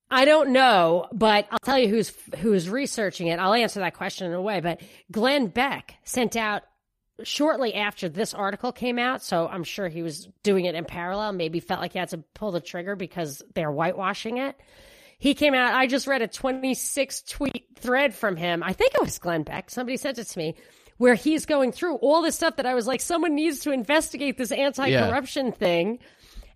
I 0.08 0.24
don't 0.24 0.50
know, 0.50 1.08
but 1.12 1.48
I'll 1.50 1.58
tell 1.58 1.80
you 1.80 1.88
who's 1.88 2.12
who's 2.38 2.70
researching 2.70 3.26
it. 3.26 3.40
I'll 3.40 3.54
answer 3.54 3.80
that 3.80 3.94
question 3.94 4.28
in 4.28 4.34
a 4.34 4.40
way. 4.40 4.60
But 4.60 4.80
Glenn 5.10 5.48
Beck 5.48 5.94
sent 6.04 6.36
out 6.36 6.62
shortly 7.22 7.74
after 7.74 8.08
this 8.08 8.34
article 8.34 8.72
came 8.72 8.98
out, 8.98 9.22
so 9.22 9.48
I'm 9.48 9.64
sure 9.64 9.88
he 9.88 10.02
was 10.02 10.28
doing 10.42 10.64
it 10.66 10.74
in 10.74 10.84
parallel, 10.84 11.32
maybe 11.32 11.60
felt 11.60 11.80
like 11.80 11.92
he 11.92 11.98
had 11.98 12.10
to 12.10 12.18
pull 12.34 12.52
the 12.52 12.60
trigger 12.60 12.96
because 12.96 13.42
they're 13.54 13.70
whitewashing 13.70 14.38
it. 14.38 14.56
He 15.18 15.34
came 15.34 15.54
out, 15.54 15.74
I 15.74 15.86
just 15.86 16.06
read 16.06 16.20
a 16.20 16.28
26 16.28 17.22
tweet 17.22 17.66
thread 17.78 18.14
from 18.14 18.36
him. 18.36 18.62
I 18.62 18.74
think 18.74 18.94
it 18.94 19.00
was 19.00 19.18
Glenn 19.18 19.44
Beck. 19.44 19.70
Somebody 19.70 19.96
sent 19.96 20.18
it 20.18 20.24
to 20.24 20.38
me 20.38 20.56
where 20.98 21.14
he's 21.14 21.46
going 21.46 21.72
through 21.72 21.96
all 21.96 22.22
this 22.22 22.36
stuff 22.36 22.56
that 22.56 22.66
I 22.66 22.74
was 22.74 22.86
like, 22.86 23.00
someone 23.00 23.34
needs 23.34 23.60
to 23.60 23.70
investigate 23.70 24.36
this 24.36 24.52
anti 24.52 24.90
corruption 24.90 25.46
yeah. 25.46 25.52
thing. 25.52 25.98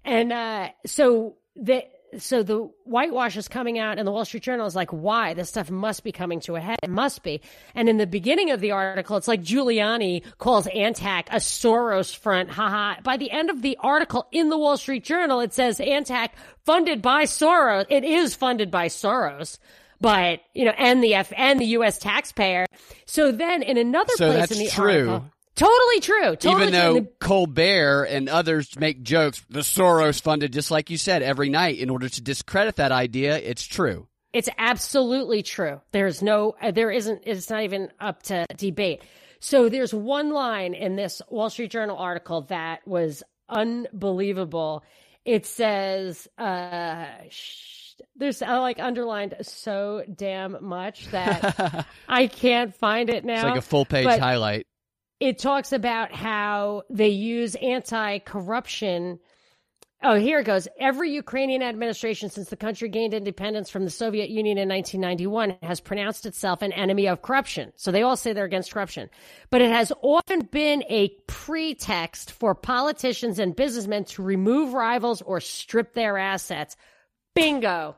And, 0.05 0.33
uh, 0.33 0.69
so 0.85 1.37
the, 1.57 1.85
so 2.19 2.43
the 2.43 2.71
whitewash 2.85 3.37
is 3.37 3.49
coming 3.49 3.79
out 3.79 3.99
and 3.99 4.07
the 4.07 4.13
Wall 4.13 4.25
Street 4.25 4.43
Journal 4.43 4.67
is 4.67 4.75
like, 4.75 4.91
why? 4.91 5.35
This 5.35 5.49
stuff 5.49 5.71
must 5.71 6.05
be 6.05 6.13
coming 6.13 6.41
to 6.41 6.57
a 6.57 6.61
head. 6.61 6.79
It 6.83 6.91
must 6.91 7.23
be. 7.23 7.41
And 7.75 7.89
in 7.89 7.97
the 7.97 8.07
beginning 8.07 8.51
of 8.51 8.61
the 8.61 8.73
article, 8.73 9.17
it's 9.17 9.29
like 9.29 9.43
Giuliani 9.43 10.25
calls 10.39 10.67
Antac 10.67 11.29
a 11.31 11.37
Soros 11.37 12.15
front. 12.15 12.51
Haha. 12.51 13.01
By 13.03 13.17
the 13.17 13.31
end 13.31 13.51
of 13.51 13.63
the 13.63 13.77
article 13.81 14.27
in 14.33 14.49
the 14.49 14.59
Wall 14.59 14.77
Street 14.77 15.05
Journal, 15.05 15.41
it 15.41 15.53
says 15.53 15.79
Antac 15.79 16.31
funded 16.65 17.03
by 17.03 17.25
Soros. 17.25 17.87
It 17.89 18.05
is 18.05 18.35
funded 18.35 18.71
by 18.71 18.87
Soros. 18.87 19.59
But, 20.01 20.41
you 20.55 20.65
know, 20.65 20.73
and 20.79 21.05
the 21.05 21.15
F 21.15 21.33
and 21.37 21.61
the 21.61 21.67
U.S. 21.67 21.99
taxpayer. 21.99 22.65
So 23.05 23.33
then 23.33 23.63
in 23.63 23.77
another 23.77 24.13
so 24.17 24.33
place 24.33 24.51
in 24.51 24.59
the 24.59 24.69
true. 24.69 25.11
article. 25.11 25.31
Totally 25.57 26.01
true. 26.01 26.37
Totally 26.37 26.63
Even 26.69 26.73
though 26.73 26.99
true. 27.01 27.09
Colbert 27.21 28.05
and 28.05 28.29
others 28.29 28.79
make 28.79 29.03
jokes, 29.03 29.45
the 29.51 29.61
Soros 29.61 30.21
funded, 30.21 30.53
just 30.53 30.71
like 30.71 30.91
you 30.91 30.97
said, 30.97 31.23
every 31.23 31.49
night 31.51 31.79
in 31.79 31.91
order 31.91 32.09
to 32.09 32.21
discredit 32.23 32.77
that 32.77 32.93
idea, 32.93 33.37
it's 33.37 33.65
true. 33.65 34.07
It's 34.33 34.49
absolutely 34.59 35.43
true. 35.43 35.81
There's 35.93 36.23
no, 36.23 36.55
uh, 36.63 36.71
there 36.71 36.91
isn't, 36.91 37.23
it's 37.27 37.51
not 37.51 37.65
even 37.65 37.91
up 37.99 38.23
to 38.25 38.47
debate. 38.57 39.03
So 39.41 39.69
there's 39.69 39.93
one 39.93 40.31
line 40.31 40.75
in 40.75 40.97
this 40.97 41.21
Wall 41.29 41.51
Street 41.51 41.71
Journal 41.73 41.97
article 41.99 42.43
that 42.43 42.87
was 42.87 43.23
unbelievable. 43.49 44.85
It 45.25 45.47
says, 45.47 46.29
uh, 46.39 47.07
sh- 47.29 47.95
there's 48.17 48.41
I 48.41 48.57
like 48.59 48.79
underlined 48.79 49.35
so 49.43 50.03
damn 50.15 50.57
much 50.65 51.07
that 51.11 51.87
I 52.09 52.27
can't 52.29 52.75
find 52.75 53.11
it 53.11 53.25
now. 53.25 53.35
It's 53.35 53.45
like 53.45 53.57
a 53.59 53.63
full 53.63 53.85
page 53.85 54.05
But- 54.05 54.21
highlight. 54.21 54.67
It 55.21 55.39
talks 55.39 55.73
about 55.73 56.13
how 56.13 56.83
they 56.89 57.09
use 57.09 57.55
anti-corruption. 57.55 59.21
Oh, 60.03 60.15
here 60.15 60.39
it 60.39 60.45
goes. 60.45 60.67
Every 60.79 61.11
Ukrainian 61.11 61.63
administration 61.63 62.31
since 62.31 62.49
the 62.49 62.57
country 62.57 62.89
gained 62.89 63.13
independence 63.13 63.69
from 63.69 63.85
the 63.85 63.91
Soviet 63.91 64.31
Union 64.31 64.57
in 64.57 64.67
1991 64.67 65.59
has 65.63 65.79
pronounced 65.79 66.25
itself 66.25 66.63
an 66.63 66.73
enemy 66.73 67.07
of 67.07 67.21
corruption. 67.21 67.71
So 67.77 67.93
they 67.93 68.01
all 68.01 68.17
say 68.17 68.33
they're 68.33 68.47
against 68.47 68.73
corruption. 68.73 69.11
But 69.51 69.61
it 69.61 69.71
has 69.71 69.93
often 70.01 70.41
been 70.41 70.85
a 70.89 71.11
pretext 71.27 72.33
for 72.33 72.55
politicians 72.55 73.39
and 73.39 73.55
businessmen 73.55 74.05
to 74.07 74.23
remove 74.23 74.73
rivals 74.73 75.21
or 75.21 75.39
strip 75.39 75.93
their 75.93 76.17
assets. 76.17 76.77
Bingo. 77.35 77.97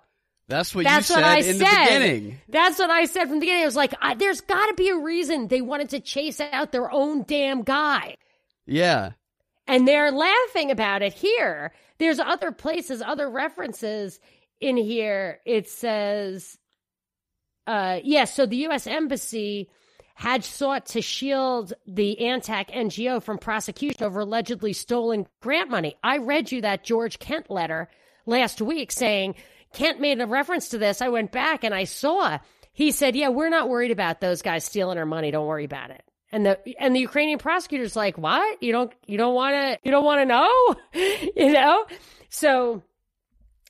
That's 0.49 0.75
what 0.75 0.85
That's 0.85 1.09
you 1.09 1.17
what 1.17 1.25
said 1.25 1.31
I 1.31 1.37
in 1.39 1.45
said. 1.45 1.59
the 1.59 1.85
beginning. 1.87 2.41
That's 2.49 2.79
what 2.79 2.91
I 2.91 3.05
said 3.07 3.25
from 3.25 3.35
the 3.35 3.41
beginning. 3.41 3.63
I 3.63 3.67
was 3.67 3.77
like, 3.77 3.95
I, 4.01 4.15
there's 4.15 4.41
got 4.41 4.67
to 4.67 4.75
be 4.75 4.89
a 4.91 4.99
reason 4.99 5.49
they 5.49 5.63
wanted 5.63 5.91
to 5.91 6.01
chase 6.01 6.41
out 6.41 6.73
their 6.73 6.91
own 6.91 7.25
damn 7.27 7.63
guy. 7.63 8.17
Yeah. 8.67 9.13
And 9.67 9.87
they're 9.87 10.11
laughing 10.11 10.71
about 10.71 11.03
it 11.03 11.15
here. 11.15 11.73
There's 11.99 12.19
other 12.19 12.53
places, 12.53 13.01
other 13.01 13.31
references 13.31 14.19
in 14.61 14.77
here. 14.77 15.39
It 15.47 15.69
says, 15.69 16.59
uh, 17.67 18.01
yes, 18.03 18.35
so 18.35 18.45
the 18.45 18.57
U.S. 18.57 18.87
Embassy 18.87 19.71
had 20.15 20.45
sought 20.45 20.87
to 20.87 21.01
shield 21.01 21.73
the 21.87 22.19
Antac 22.21 22.71
NGO 22.71 23.23
from 23.23 23.39
prosecution 23.39 24.03
over 24.05 24.21
allegedly 24.21 24.73
stolen 24.73 25.27
grant 25.41 25.71
money. 25.71 25.97
I 26.03 26.19
read 26.19 26.53
you 26.53 26.61
that 26.63 26.85
George 26.85 27.19
Kent 27.19 27.51
letter 27.51 27.89
last 28.27 28.61
week 28.61 28.93
saying 28.93 29.37
Kent 29.73 30.01
made 30.01 30.21
a 30.21 30.27
reference 30.27 30.71
to 30.71 30.79
this. 30.79 31.03
I 31.03 31.09
went 31.09 31.33
back 31.33 31.65
and 31.65 31.75
I 31.75 31.85
saw 31.85 32.39
he 32.73 32.91
said, 32.91 33.15
"Yeah, 33.15 33.29
we're 33.29 33.51
not 33.51 33.69
worried 33.69 33.91
about 33.91 34.21
those 34.21 34.43
guys 34.43 34.65
stealing 34.65 34.99
our 34.99 35.07
money. 35.07 35.31
Don't 35.31 35.47
worry 35.47 35.65
about 35.65 35.91
it." 35.91 36.03
And 36.31 36.47
the 36.47 36.59
and 36.79 36.97
the 36.97 37.01
Ukrainian 37.01 37.39
prosecutor's 37.39 37.95
like, 37.95 38.17
"What? 38.17 38.63
You 38.63 38.73
don't 38.73 38.93
you 39.07 39.19
don't 39.19 39.35
want 39.35 39.55
to 39.55 39.79
you 39.85 39.91
don't 39.91 40.05
want 40.05 40.21
to 40.23 40.25
know?" 40.25 40.75
you 41.37 41.53
know? 41.53 41.85
So 42.31 42.83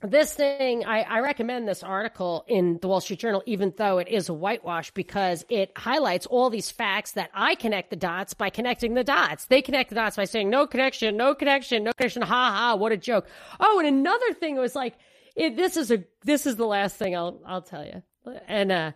this 0.02 0.32
thing, 0.32 0.84
I, 0.84 1.02
I, 1.02 1.20
recommend 1.20 1.68
this 1.68 1.84
article 1.84 2.44
in 2.48 2.78
the 2.82 2.88
Wall 2.88 3.00
Street 3.00 3.20
Journal, 3.20 3.40
even 3.46 3.72
though 3.76 3.98
it 3.98 4.08
is 4.08 4.28
a 4.28 4.34
whitewash, 4.34 4.90
because 4.90 5.44
it 5.48 5.70
highlights 5.76 6.26
all 6.26 6.50
these 6.50 6.72
facts 6.72 7.12
that 7.12 7.30
I 7.32 7.54
connect 7.54 7.90
the 7.90 7.96
dots 7.96 8.34
by 8.34 8.50
connecting 8.50 8.94
the 8.94 9.04
dots. 9.04 9.44
They 9.44 9.62
connect 9.62 9.90
the 9.90 9.94
dots 9.94 10.16
by 10.16 10.24
saying, 10.24 10.50
no 10.50 10.66
connection, 10.66 11.16
no 11.16 11.36
connection, 11.36 11.84
no 11.84 11.92
connection. 11.92 12.22
Ha 12.22 12.26
ha, 12.26 12.74
what 12.74 12.90
a 12.90 12.96
joke. 12.96 13.28
Oh, 13.60 13.78
and 13.78 13.86
another 13.86 14.32
thing 14.34 14.56
was 14.56 14.74
like, 14.74 14.96
it, 15.36 15.56
this 15.56 15.76
is 15.76 15.90
a, 15.90 16.04
this 16.24 16.46
is 16.46 16.56
the 16.56 16.66
last 16.66 16.96
thing 16.96 17.16
I'll, 17.16 17.40
I'll 17.46 17.62
tell 17.62 17.84
you. 17.84 18.02
And, 18.46 18.72
uh, 18.72 18.92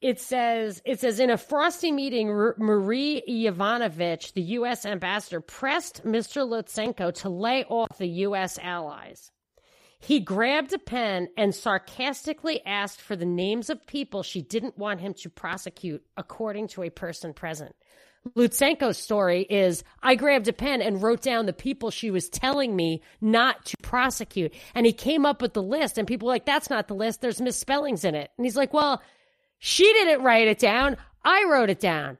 it 0.00 0.20
says 0.20 0.82
it 0.84 1.00
says 1.00 1.18
in 1.18 1.30
a 1.30 1.38
frosty 1.38 1.90
meeting, 1.90 2.28
R- 2.28 2.54
Marie 2.58 3.22
Yovanovitch, 3.28 4.34
the 4.34 4.42
U.S. 4.42 4.84
ambassador, 4.84 5.40
pressed 5.40 6.04
Mr. 6.04 6.46
Lutsenko 6.46 7.12
to 7.22 7.28
lay 7.28 7.64
off 7.64 7.96
the 7.98 8.08
U.S. 8.08 8.58
allies. 8.62 9.30
He 9.98 10.20
grabbed 10.20 10.72
a 10.74 10.78
pen 10.78 11.28
and 11.36 11.54
sarcastically 11.54 12.64
asked 12.66 13.00
for 13.00 13.16
the 13.16 13.24
names 13.24 13.70
of 13.70 13.86
people 13.86 14.22
she 14.22 14.42
didn't 14.42 14.76
want 14.76 15.00
him 15.00 15.14
to 15.14 15.30
prosecute, 15.30 16.04
according 16.16 16.68
to 16.68 16.82
a 16.82 16.90
person 16.90 17.32
present. 17.32 17.74
Lutsenko's 18.34 18.98
story 18.98 19.42
is 19.42 19.84
I 20.02 20.14
grabbed 20.14 20.48
a 20.48 20.52
pen 20.52 20.82
and 20.82 21.02
wrote 21.02 21.22
down 21.22 21.46
the 21.46 21.52
people 21.52 21.90
she 21.90 22.10
was 22.10 22.28
telling 22.28 22.74
me 22.74 23.02
not 23.20 23.64
to 23.66 23.76
prosecute. 23.82 24.52
And 24.74 24.86
he 24.86 24.92
came 24.92 25.26
up 25.26 25.42
with 25.42 25.54
the 25.54 25.62
list, 25.62 25.98
and 25.98 26.08
people 26.08 26.26
were 26.26 26.34
like, 26.34 26.46
that's 26.46 26.70
not 26.70 26.88
the 26.88 26.94
list. 26.94 27.20
There's 27.20 27.40
misspellings 27.40 28.04
in 28.04 28.14
it. 28.14 28.30
And 28.36 28.46
he's 28.46 28.56
like, 28.56 28.72
well, 28.72 29.02
she 29.58 29.84
didn't 29.84 30.22
write 30.22 30.48
it 30.48 30.58
down. 30.58 30.96
I 31.24 31.46
wrote 31.48 31.70
it 31.70 31.80
down 31.80 32.18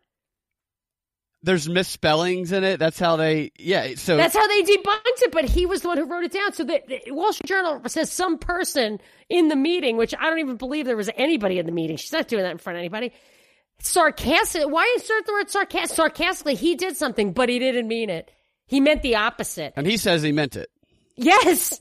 there's 1.46 1.68
misspellings 1.68 2.50
in 2.50 2.64
it. 2.64 2.78
That's 2.78 2.98
how 2.98 3.16
they, 3.16 3.52
yeah. 3.56 3.94
So 3.94 4.16
that's 4.16 4.34
how 4.34 4.46
they 4.48 4.62
debunked 4.62 5.22
it. 5.22 5.32
But 5.32 5.44
he 5.44 5.64
was 5.64 5.82
the 5.82 5.88
one 5.88 5.96
who 5.96 6.04
wrote 6.04 6.24
it 6.24 6.32
down. 6.32 6.52
So 6.52 6.64
the, 6.64 6.82
the 6.88 7.12
Wall 7.12 7.32
Street 7.32 7.46
Journal 7.46 7.80
says 7.86 8.10
some 8.10 8.36
person 8.36 8.98
in 9.28 9.48
the 9.48 9.54
meeting, 9.54 9.96
which 9.96 10.12
I 10.18 10.28
don't 10.28 10.40
even 10.40 10.56
believe 10.56 10.86
there 10.86 10.96
was 10.96 11.08
anybody 11.16 11.60
in 11.60 11.66
the 11.66 11.72
meeting. 11.72 11.96
She's 11.96 12.12
not 12.12 12.26
doing 12.26 12.42
that 12.42 12.50
in 12.50 12.58
front 12.58 12.76
of 12.76 12.80
anybody. 12.80 13.12
Sarcastic. 13.78 14.64
Why 14.68 14.92
insert 14.96 15.26
the 15.26 15.32
word 15.32 15.50
sarcastic? 15.50 15.96
Sarcastically, 15.96 16.54
he 16.54 16.74
did 16.74 16.96
something, 16.96 17.32
but 17.32 17.48
he 17.48 17.58
didn't 17.58 17.88
mean 17.88 18.10
it. 18.10 18.30
He 18.66 18.80
meant 18.80 19.02
the 19.02 19.16
opposite. 19.16 19.74
And 19.76 19.86
he 19.86 19.96
says 19.96 20.22
he 20.22 20.32
meant 20.32 20.56
it. 20.56 20.70
Yes. 21.16 21.80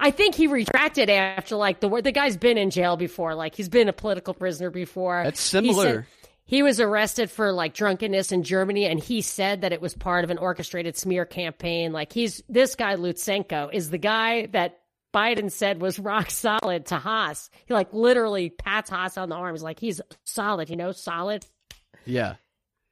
I 0.00 0.10
think 0.10 0.34
he 0.34 0.46
retracted 0.46 1.10
after 1.10 1.56
like 1.56 1.80
the 1.80 1.88
word. 1.88 2.04
The 2.04 2.12
guy's 2.12 2.36
been 2.36 2.56
in 2.56 2.70
jail 2.70 2.96
before. 2.96 3.34
Like 3.34 3.54
he's 3.54 3.68
been 3.68 3.88
a 3.88 3.92
political 3.92 4.32
prisoner 4.32 4.70
before. 4.70 5.22
That's 5.24 5.40
similar 5.40 6.06
he 6.48 6.62
was 6.62 6.80
arrested 6.80 7.30
for 7.30 7.52
like 7.52 7.74
drunkenness 7.74 8.32
in 8.32 8.42
Germany 8.42 8.86
and 8.86 8.98
he 8.98 9.20
said 9.20 9.60
that 9.60 9.72
it 9.74 9.82
was 9.82 9.94
part 9.94 10.24
of 10.24 10.30
an 10.30 10.38
orchestrated 10.38 10.96
smear 10.96 11.26
campaign. 11.26 11.92
Like 11.92 12.10
he's 12.10 12.42
this 12.48 12.74
guy 12.74 12.96
Lutsenko 12.96 13.68
is 13.72 13.90
the 13.90 13.98
guy 13.98 14.46
that 14.46 14.78
Biden 15.14 15.50
said 15.50 15.80
was 15.80 15.98
rock 15.98 16.30
solid 16.30 16.86
to 16.86 16.96
Haas. 16.96 17.50
He 17.66 17.74
like 17.74 17.92
literally 17.92 18.50
pats 18.50 18.90
Haas 18.90 19.16
on 19.16 19.28
the 19.28 19.36
arm. 19.36 19.54
He's 19.54 19.62
like, 19.62 19.80
he's 19.80 20.00
solid, 20.24 20.70
you 20.70 20.76
know, 20.76 20.92
solid. 20.92 21.46
Yeah. 22.04 22.34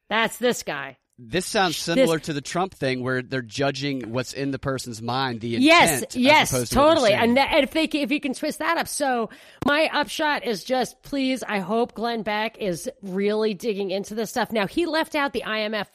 That's 0.08 0.38
this 0.38 0.62
guy. 0.62 0.98
This 1.18 1.46
sounds 1.46 1.78
similar 1.78 2.18
this, 2.18 2.26
to 2.26 2.32
the 2.34 2.42
Trump 2.42 2.74
thing 2.74 3.02
where 3.02 3.22
they're 3.22 3.40
judging 3.40 4.12
what's 4.12 4.34
in 4.34 4.50
the 4.50 4.58
person's 4.58 5.00
mind, 5.00 5.40
the 5.40 5.56
intent. 5.56 6.14
Yes, 6.14 6.52
yes, 6.52 6.68
totally. 6.68 7.14
And, 7.14 7.38
and, 7.38 7.64
if 7.64 7.70
they 7.70 7.84
if 7.84 8.12
you 8.12 8.20
can 8.20 8.34
twist 8.34 8.58
that 8.58 8.76
up, 8.76 8.86
so 8.86 9.30
my 9.64 9.88
upshot 9.94 10.44
is 10.44 10.62
just 10.62 11.02
please. 11.02 11.42
I 11.42 11.60
hope 11.60 11.94
Glenn 11.94 12.22
Beck 12.22 12.58
is 12.58 12.90
really 13.00 13.54
digging 13.54 13.90
into 13.90 14.14
this 14.14 14.28
stuff. 14.28 14.52
Now 14.52 14.66
he 14.66 14.84
left 14.84 15.14
out 15.14 15.32
the 15.32 15.44
IMF 15.46 15.86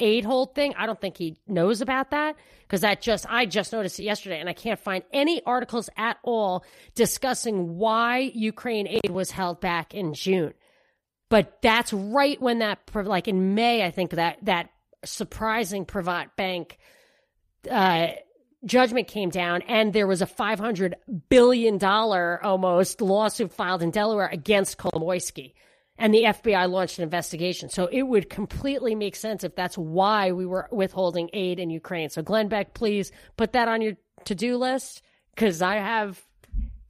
aid 0.00 0.24
hold 0.24 0.54
thing. 0.54 0.74
I 0.76 0.86
don't 0.86 1.00
think 1.00 1.16
he 1.16 1.36
knows 1.46 1.80
about 1.80 2.10
that 2.10 2.36
because 2.62 2.80
that 2.80 3.00
just 3.00 3.26
I 3.28 3.46
just 3.46 3.72
noticed 3.72 4.00
it 4.00 4.04
yesterday, 4.04 4.40
and 4.40 4.48
I 4.48 4.52
can't 4.52 4.80
find 4.80 5.04
any 5.12 5.42
articles 5.44 5.88
at 5.96 6.18
all 6.22 6.64
discussing 6.94 7.76
why 7.76 8.32
Ukraine 8.34 8.88
aid 8.88 9.10
was 9.10 9.30
held 9.30 9.60
back 9.60 9.94
in 9.94 10.14
June. 10.14 10.54
But 11.28 11.62
that's 11.62 11.92
right 11.92 12.40
when 12.40 12.58
that, 12.58 12.78
like 12.94 13.28
in 13.28 13.54
May, 13.54 13.84
I 13.84 13.90
think 13.92 14.10
that 14.10 14.38
that 14.42 14.70
surprising 15.04 15.84
Privat 15.84 16.34
Bank 16.36 16.78
uh, 17.70 18.08
judgment 18.64 19.08
came 19.08 19.30
down, 19.30 19.62
and 19.62 19.92
there 19.92 20.06
was 20.06 20.22
a 20.22 20.26
five 20.26 20.58
hundred 20.58 20.96
billion 21.28 21.78
dollar 21.78 22.44
almost 22.44 23.00
lawsuit 23.00 23.52
filed 23.52 23.82
in 23.82 23.90
Delaware 23.90 24.28
against 24.28 24.78
Kolomoisky, 24.78 25.54
and 26.00 26.14
the 26.14 26.24
FBI 26.24 26.68
launched 26.68 26.98
an 26.98 27.04
investigation. 27.04 27.68
So 27.68 27.86
it 27.86 28.02
would 28.02 28.30
completely 28.30 28.94
make 28.94 29.14
sense 29.14 29.44
if 29.44 29.54
that's 29.54 29.76
why 29.76 30.32
we 30.32 30.46
were 30.46 30.66
withholding 30.72 31.28
aid 31.32 31.60
in 31.60 31.70
Ukraine. 31.70 32.08
So 32.08 32.22
Glenn 32.22 32.48
Beck, 32.48 32.74
please 32.74 33.12
put 33.36 33.52
that 33.52 33.68
on 33.68 33.82
your 33.82 33.92
to 34.24 34.34
do 34.34 34.56
list 34.56 35.02
because 35.34 35.62
I 35.62 35.76
have 35.76 36.20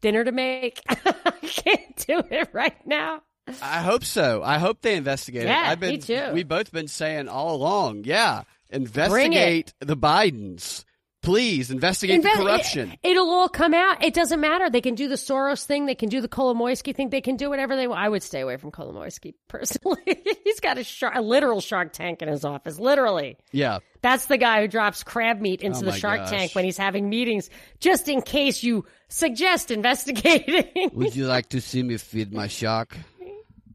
dinner 0.01 0.25
to 0.25 0.33
make. 0.33 0.81
I 0.89 1.33
can't 1.43 1.97
do 2.07 2.23
it 2.31 2.49
right 2.53 2.87
now. 2.87 3.23
I 3.61 3.81
hope 3.81 4.05
so. 4.05 4.43
I 4.45 4.59
hope 4.59 4.81
they 4.81 4.95
investigate 4.95 5.45
yeah, 5.45 5.67
it. 5.67 5.73
I've 5.73 5.81
been, 5.81 5.91
me 5.91 5.99
too. 5.99 6.31
We've 6.33 6.47
both 6.47 6.71
been 6.71 6.87
saying 6.87 7.29
all 7.29 7.57
along, 7.57 8.05
yeah, 8.05 8.45
investigate 8.71 9.75
the 9.81 9.97
Bidens. 9.97 10.85
Please 11.23 11.71
investigate 11.71 12.21
Inve- 12.21 12.33
the 12.33 12.43
corruption. 12.43 12.97
It, 13.03 13.15
will 13.15 13.31
all 13.31 13.49
come 13.49 13.75
out. 13.75 14.03
It 14.03 14.15
doesn't 14.15 14.41
matter. 14.41 14.71
They 14.71 14.81
can 14.81 14.95
do 14.95 15.07
the 15.07 15.17
Soros 15.17 15.65
thing. 15.65 15.85
They 15.85 15.95
can 15.95 16.09
do 16.09 16.23
the 16.23 16.29
Kolomoisky 16.29 16.95
thing. 16.95 17.11
They 17.11 17.21
can 17.21 17.37
do 17.37 17.51
whatever 17.51 17.77
they 17.77 17.87
want. 17.87 18.01
I 18.01 18.09
would 18.09 18.23
stay 18.23 18.41
away 18.41 18.57
from 18.57 18.71
Kolomoisky 18.71 19.35
personally. 19.47 20.01
He's 20.45 20.61
got 20.61 20.79
a, 20.79 20.85
shark, 20.85 21.15
a 21.15 21.21
literal 21.21 21.61
shark 21.61 21.93
tank 21.93 22.23
in 22.23 22.29
his 22.29 22.45
office. 22.45 22.79
Literally. 22.79 23.37
Yeah. 23.53 23.81
That's 24.01 24.27
the 24.27 24.39
guy 24.39 24.63
who 24.63 24.69
drops 24.69 25.03
crab 25.03 25.41
meat 25.41 25.61
into 25.61 25.81
oh 25.81 25.91
the 25.91 25.93
shark 25.93 26.21
gosh. 26.21 26.31
tank 26.31 26.55
when 26.55 26.65
he's 26.65 26.79
having 26.79 27.11
meetings, 27.11 27.51
just 27.81 28.09
in 28.09 28.23
case 28.23 28.63
you 28.63 28.87
suggest 29.09 29.71
investigating. 29.71 30.91
Would 30.95 31.15
you 31.15 31.27
like 31.27 31.51
to 31.51 31.61
see 31.61 31.83
me 31.83 31.99
feed 31.99 32.33
my 32.33 32.47
shark? 32.47 32.97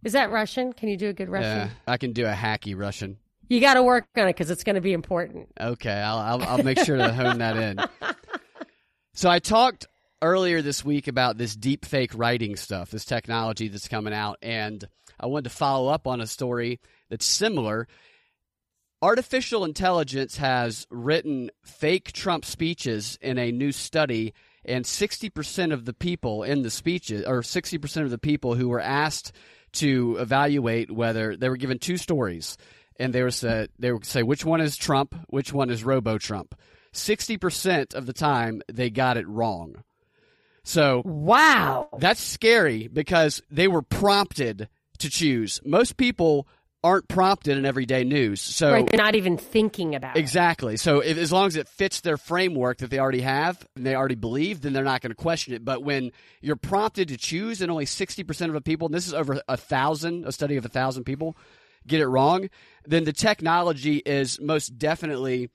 Is 0.03 0.13
that 0.13 0.31
Russian? 0.31 0.73
Can 0.73 0.89
you 0.89 0.97
do 0.97 1.09
a 1.09 1.13
good 1.13 1.29
Russian? 1.29 1.67
Yeah, 1.67 1.69
I 1.87 1.97
can 1.97 2.13
do 2.13 2.25
a 2.25 2.33
hacky 2.33 2.75
Russian. 2.77 3.17
You 3.47 3.59
got 3.59 3.75
to 3.75 3.83
work 3.83 4.05
on 4.17 4.23
it 4.23 4.33
because 4.33 4.49
it's 4.49 4.63
going 4.63 4.75
to 4.75 4.81
be 4.81 4.93
important. 4.93 5.49
Okay, 5.59 5.91
I'll, 5.91 6.17
I'll, 6.17 6.43
I'll 6.43 6.63
make 6.63 6.79
sure 6.79 6.97
to 6.97 7.13
hone 7.13 7.39
that 7.39 7.57
in. 7.57 7.79
So 9.17 9.29
I 9.29 9.39
talked 9.39 9.87
earlier 10.21 10.61
this 10.61 10.83
week 10.83 11.07
about 11.07 11.37
this 11.37 11.55
deep 11.55 11.85
fake 11.85 12.11
writing 12.13 12.57
stuff, 12.57 12.91
this 12.91 13.05
technology 13.05 13.69
that's 13.69 13.87
coming 13.87 14.13
out, 14.13 14.37
and 14.41 14.85
I 15.17 15.27
wanted 15.27 15.45
to 15.45 15.55
follow 15.55 15.87
up 15.87 16.05
on 16.05 16.19
a 16.19 16.27
story 16.27 16.81
that's 17.09 17.25
similar. 17.25 17.87
Artificial 19.01 19.63
intelligence 19.63 20.35
has 20.35 20.85
written 20.89 21.49
fake 21.63 22.11
Trump 22.11 22.43
speeches 22.43 23.17
in 23.21 23.37
a 23.37 23.53
new 23.53 23.71
study, 23.71 24.33
and 24.65 24.83
60% 24.83 25.71
of 25.71 25.85
the 25.85 25.93
people 25.93 26.43
in 26.43 26.61
the 26.61 26.69
speeches, 26.69 27.23
or 27.25 27.39
60% 27.39 28.03
of 28.03 28.09
the 28.09 28.17
people 28.17 28.55
who 28.55 28.67
were 28.67 28.81
asked 28.81 29.31
to 29.71 30.17
evaluate 30.19 30.91
whether 30.91 31.37
they 31.37 31.47
were 31.47 31.55
given 31.55 31.79
two 31.79 31.95
stories, 31.95 32.57
and 32.99 33.13
they 33.13 33.23
were 33.23 33.31
said 33.31 33.69
they 33.79 33.91
would 33.91 34.05
say 34.05 34.23
which 34.23 34.45
one 34.45 34.61
is 34.61 34.77
Trump, 34.77 35.15
which 35.27 35.53
one 35.53 35.69
is 35.69 35.83
Robo 35.83 36.17
Trump. 36.17 36.55
Sixty 36.91 37.37
percent 37.37 37.93
of 37.93 38.05
the 38.05 38.13
time, 38.13 38.61
they 38.71 38.89
got 38.89 39.17
it 39.17 39.27
wrong. 39.27 39.83
So 40.63 41.01
wow, 41.05 41.89
that's 41.99 42.21
scary 42.21 42.87
because 42.87 43.41
they 43.51 43.67
were 43.67 43.81
prompted 43.81 44.69
to 44.99 45.09
choose. 45.09 45.59
Most 45.65 45.97
people 45.97 46.47
aren't 46.85 47.07
prompted 47.07 47.57
in 47.57 47.65
everyday 47.65 48.03
news. 48.03 48.39
So 48.39 48.71
right, 48.71 48.87
they're 48.89 49.03
not 49.03 49.15
even 49.15 49.37
thinking 49.37 49.95
about 49.95 50.15
exactly. 50.15 50.77
So 50.77 50.99
if, 50.99 51.17
as 51.17 51.31
long 51.31 51.47
as 51.47 51.55
it 51.55 51.67
fits 51.67 52.01
their 52.01 52.15
framework 52.15 52.77
that 52.77 52.91
they 52.91 52.99
already 52.99 53.21
have 53.21 53.67
and 53.75 53.85
they 53.85 53.95
already 53.95 54.15
believe, 54.15 54.61
then 54.61 54.71
they're 54.71 54.83
not 54.83 55.01
going 55.01 55.09
to 55.09 55.15
question 55.15 55.55
it. 55.55 55.65
But 55.65 55.83
when 55.83 56.11
you're 56.41 56.55
prompted 56.55 57.07
to 57.07 57.17
choose, 57.17 57.61
and 57.61 57.71
only 57.71 57.87
sixty 57.87 58.23
percent 58.23 58.49
of 58.49 58.53
the 58.53 58.61
people, 58.61 58.87
and 58.87 58.93
this 58.93 59.07
is 59.07 59.15
over 59.15 59.41
a 59.47 59.57
thousand, 59.57 60.25
a 60.25 60.31
study 60.31 60.57
of 60.57 60.65
a 60.65 60.69
thousand 60.69 61.05
people, 61.05 61.35
get 61.87 62.01
it 62.01 62.07
wrong, 62.07 62.49
then 62.85 63.03
the 63.03 63.13
technology 63.13 63.97
is 63.97 64.39
most 64.39 64.77
definitely 64.77 65.49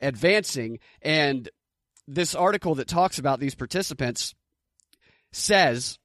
advancing. 0.00 0.78
And 1.02 1.48
this 2.06 2.34
article 2.34 2.74
that 2.76 2.88
talks 2.88 3.18
about 3.18 3.40
these 3.40 3.54
participants 3.54 4.34
says 5.32 5.98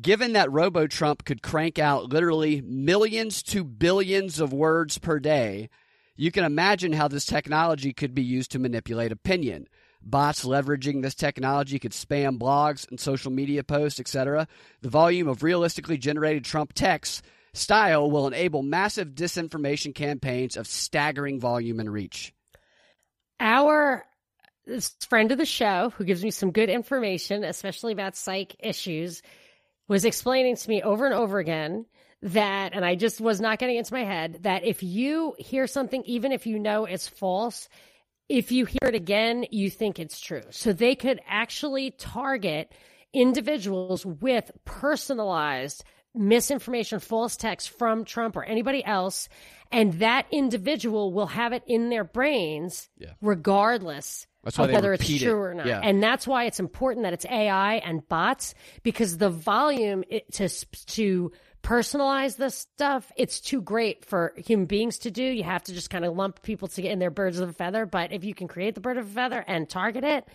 Given 0.00 0.32
that 0.32 0.50
Robo 0.50 0.86
Trump 0.86 1.24
could 1.24 1.42
crank 1.42 1.78
out 1.78 2.10
literally 2.10 2.62
millions 2.62 3.42
to 3.44 3.62
billions 3.62 4.40
of 4.40 4.50
words 4.50 4.96
per 4.96 5.18
day, 5.18 5.68
you 6.16 6.32
can 6.32 6.44
imagine 6.44 6.94
how 6.94 7.08
this 7.08 7.26
technology 7.26 7.92
could 7.92 8.14
be 8.14 8.22
used 8.22 8.52
to 8.52 8.58
manipulate 8.58 9.12
opinion. 9.12 9.68
Bots 10.00 10.46
leveraging 10.46 11.02
this 11.02 11.14
technology 11.14 11.78
could 11.78 11.92
spam 11.92 12.38
blogs 12.38 12.88
and 12.88 12.98
social 12.98 13.30
media 13.30 13.62
posts, 13.62 14.00
etc. 14.00 14.48
The 14.80 14.88
volume 14.88 15.28
of 15.28 15.42
realistically 15.42 15.98
generated 15.98 16.44
Trump 16.44 16.72
texts 16.72 17.20
style 17.54 18.10
will 18.10 18.26
enable 18.26 18.62
massive 18.62 19.08
disinformation 19.08 19.94
campaigns 19.94 20.56
of 20.56 20.66
staggering 20.66 21.40
volume 21.40 21.80
and 21.80 21.92
reach. 21.92 22.32
Our 23.40 24.04
friend 25.08 25.32
of 25.32 25.38
the 25.38 25.44
show, 25.44 25.90
who 25.96 26.04
gives 26.04 26.22
me 26.22 26.30
some 26.30 26.52
good 26.52 26.68
information, 26.68 27.44
especially 27.44 27.92
about 27.92 28.16
psych 28.16 28.56
issues, 28.60 29.22
was 29.88 30.04
explaining 30.04 30.56
to 30.56 30.68
me 30.68 30.82
over 30.82 31.04
and 31.04 31.14
over 31.14 31.38
again 31.38 31.86
that, 32.22 32.72
and 32.72 32.84
I 32.84 32.94
just 32.94 33.20
was 33.20 33.40
not 33.40 33.58
getting 33.58 33.76
into 33.76 33.92
my 33.92 34.04
head, 34.04 34.44
that 34.44 34.64
if 34.64 34.82
you 34.82 35.34
hear 35.38 35.66
something, 35.66 36.02
even 36.04 36.30
if 36.30 36.46
you 36.46 36.58
know 36.58 36.84
it's 36.84 37.08
false, 37.08 37.68
if 38.28 38.52
you 38.52 38.64
hear 38.64 38.88
it 38.88 38.94
again, 38.94 39.44
you 39.50 39.68
think 39.68 39.98
it's 39.98 40.20
true. 40.20 40.42
So 40.50 40.72
they 40.72 40.94
could 40.94 41.20
actually 41.26 41.90
target 41.90 42.72
individuals 43.12 44.06
with 44.06 44.50
personalized 44.64 45.84
misinformation, 46.14 47.00
false 47.00 47.36
text 47.36 47.70
from 47.70 48.04
Trump 48.04 48.36
or 48.36 48.44
anybody 48.44 48.84
else, 48.84 49.28
and 49.70 49.94
that 49.94 50.26
individual 50.30 51.12
will 51.12 51.26
have 51.26 51.52
it 51.52 51.62
in 51.66 51.88
their 51.88 52.04
brains 52.04 52.88
yeah. 52.98 53.12
regardless 53.20 54.26
of 54.44 54.70
whether 54.70 54.92
it's 54.92 55.06
true 55.06 55.44
it. 55.44 55.48
or 55.48 55.54
not. 55.54 55.66
Yeah. 55.66 55.80
And 55.82 56.02
that's 56.02 56.26
why 56.26 56.44
it's 56.44 56.60
important 56.60 57.04
that 57.04 57.12
it's 57.12 57.24
AI 57.26 57.76
and 57.76 58.06
bots 58.08 58.54
because 58.82 59.18
the 59.18 59.30
volume 59.30 60.04
to 60.32 60.48
to 60.48 61.32
personalize 61.62 62.36
this 62.36 62.56
stuff, 62.56 63.10
it's 63.16 63.40
too 63.40 63.62
great 63.62 64.04
for 64.04 64.34
human 64.36 64.66
beings 64.66 64.98
to 64.98 65.10
do. 65.10 65.22
You 65.22 65.44
have 65.44 65.62
to 65.64 65.72
just 65.72 65.90
kind 65.90 66.04
of 66.04 66.16
lump 66.16 66.42
people 66.42 66.68
to 66.68 66.82
get 66.82 66.90
in 66.90 66.98
their 66.98 67.10
birds 67.10 67.38
of 67.38 67.48
a 67.48 67.52
feather. 67.52 67.86
But 67.86 68.12
if 68.12 68.24
you 68.24 68.34
can 68.34 68.48
create 68.48 68.74
the 68.74 68.80
bird 68.80 68.98
of 68.98 69.06
a 69.06 69.10
feather 69.10 69.44
and 69.46 69.68
target 69.68 70.04
it 70.04 70.28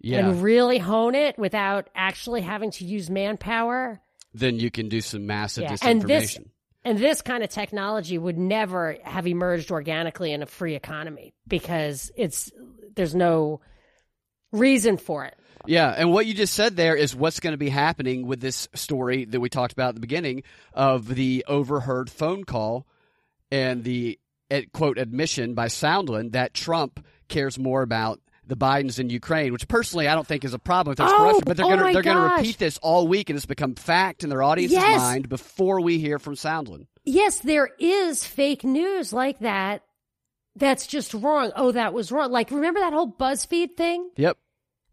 yeah. 0.00 0.18
and 0.18 0.42
really 0.42 0.78
hone 0.78 1.14
it 1.14 1.38
without 1.38 1.90
actually 1.94 2.40
having 2.40 2.70
to 2.72 2.84
use 2.84 3.10
manpower, 3.10 4.00
then 4.34 4.58
you 4.58 4.70
can 4.70 4.88
do 4.88 5.00
some 5.00 5.26
massive 5.26 5.64
yeah. 5.64 5.72
disinformation. 5.72 5.90
And 5.90 6.02
this, 6.02 6.38
and 6.84 6.98
this 6.98 7.22
kind 7.22 7.42
of 7.42 7.50
technology 7.50 8.18
would 8.18 8.38
never 8.38 8.96
have 9.04 9.26
emerged 9.26 9.70
organically 9.70 10.32
in 10.32 10.42
a 10.42 10.46
free 10.46 10.74
economy 10.74 11.32
because 11.46 12.10
it's 12.16 12.50
there's 12.94 13.14
no 13.14 13.60
reason 14.52 14.96
for 14.96 15.24
it. 15.24 15.36
Yeah, 15.64 15.94
and 15.96 16.10
what 16.10 16.26
you 16.26 16.34
just 16.34 16.54
said 16.54 16.76
there 16.76 16.96
is 16.96 17.14
what's 17.14 17.38
going 17.38 17.52
to 17.52 17.58
be 17.58 17.68
happening 17.68 18.26
with 18.26 18.40
this 18.40 18.68
story 18.74 19.24
that 19.26 19.38
we 19.38 19.48
talked 19.48 19.72
about 19.72 19.90
at 19.90 19.94
the 19.94 20.00
beginning 20.00 20.42
of 20.72 21.06
the 21.06 21.44
overheard 21.46 22.10
phone 22.10 22.42
call 22.44 22.86
and 23.52 23.84
the 23.84 24.18
quote 24.72 24.98
admission 24.98 25.54
by 25.54 25.66
Sondland 25.66 26.32
that 26.32 26.52
Trump 26.52 27.04
cares 27.28 27.58
more 27.58 27.82
about 27.82 28.20
the 28.46 28.56
Bidens 28.56 28.98
in 28.98 29.10
Ukraine, 29.10 29.52
which 29.52 29.68
personally 29.68 30.08
I 30.08 30.14
don't 30.14 30.26
think 30.26 30.44
is 30.44 30.54
a 30.54 30.58
problem 30.58 30.92
if 30.92 30.98
there's 30.98 31.10
oh, 31.12 31.16
corruption, 31.16 31.42
but 31.46 31.56
they're 31.56 31.66
oh 31.66 31.76
going 31.76 31.86
to 31.86 31.92
they're 31.92 32.02
going 32.02 32.28
to 32.30 32.36
repeat 32.36 32.58
this 32.58 32.78
all 32.78 33.06
week 33.06 33.30
and 33.30 33.36
it's 33.36 33.46
become 33.46 33.74
fact 33.74 34.24
in 34.24 34.30
their 34.30 34.42
audience's 34.42 34.76
yes. 34.76 35.00
mind 35.00 35.28
before 35.28 35.80
we 35.80 35.98
hear 35.98 36.18
from 36.18 36.34
Sondland. 36.34 36.86
Yes, 37.04 37.38
there 37.40 37.70
is 37.78 38.24
fake 38.24 38.64
news 38.64 39.12
like 39.12 39.38
that. 39.40 39.82
That's 40.56 40.86
just 40.86 41.14
wrong. 41.14 41.52
Oh, 41.56 41.72
that 41.72 41.94
was 41.94 42.12
wrong. 42.12 42.30
Like 42.30 42.50
remember 42.50 42.80
that 42.80 42.92
whole 42.92 43.10
BuzzFeed 43.12 43.76
thing? 43.76 44.10
Yep. 44.16 44.36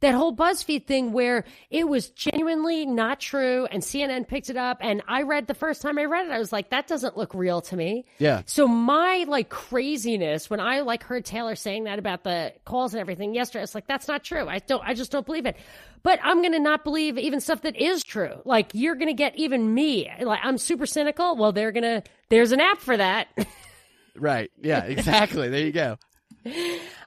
That 0.02 0.14
whole 0.14 0.34
BuzzFeed 0.34 0.86
thing 0.86 1.12
where 1.12 1.44
it 1.70 1.88
was 1.88 2.10
genuinely 2.10 2.86
not 2.86 3.20
true 3.20 3.68
and 3.70 3.84
CNN 3.84 4.28
picked 4.28 4.50
it 4.50 4.56
up 4.56 4.78
and 4.80 5.02
I 5.08 5.24
read 5.24 5.48
the 5.48 5.54
first 5.54 5.82
time 5.82 6.00
I 6.00 6.06
read 6.06 6.26
it 6.26 6.32
I 6.32 6.40
was 6.40 6.54
like 6.54 6.70
that 6.70 6.88
doesn't 6.88 7.18
look 7.18 7.34
real 7.34 7.62
to 7.62 7.76
me. 7.76 8.06
Yeah. 8.18 8.44
So 8.46 8.68
my 8.68 9.26
like 9.28 9.50
craziness 9.50 10.50
when 10.50 10.60
I 10.60 10.82
like 10.82 11.04
heard 11.04 11.26
Taylor 11.26 11.56
saying 11.56 11.84
that 11.84 12.00
about 12.00 12.24
the 12.24 12.54
calls 12.64 12.94
and 12.94 13.02
everything 13.02 13.34
yesterday 13.34 13.64
it's 13.64 13.76
like 13.76 13.88
that's 13.88 14.08
not 14.08 14.24
true. 14.24 14.48
I 14.48 14.60
don't 14.60 14.84
I 14.86 14.94
just 14.94 15.12
don't 15.12 15.26
believe 15.26 15.46
it. 15.46 15.58
But 16.02 16.20
I'm 16.24 16.42
going 16.42 16.54
to 16.54 16.60
not 16.60 16.86
believe 16.86 17.18
even 17.18 17.42
stuff 17.42 17.64
that 17.64 17.76
is 17.76 18.04
true. 18.04 18.42
Like 18.46 18.72
you're 18.74 18.96
going 18.96 19.08
to 19.08 19.14
get 19.14 19.36
even 19.36 19.74
me 19.74 20.10
like 20.22 20.40
I'm 20.44 20.58
super 20.58 20.86
cynical. 20.86 21.36
Well, 21.36 21.52
they're 21.52 21.74
going 21.74 21.84
to 21.84 22.04
there's 22.30 22.52
an 22.52 22.62
app 22.62 22.78
for 22.80 22.96
that. 22.96 23.28
right. 24.16 24.50
Yeah, 24.62 24.84
exactly. 24.86 25.50
there 25.50 25.66
you 25.66 25.72
go. 25.72 25.98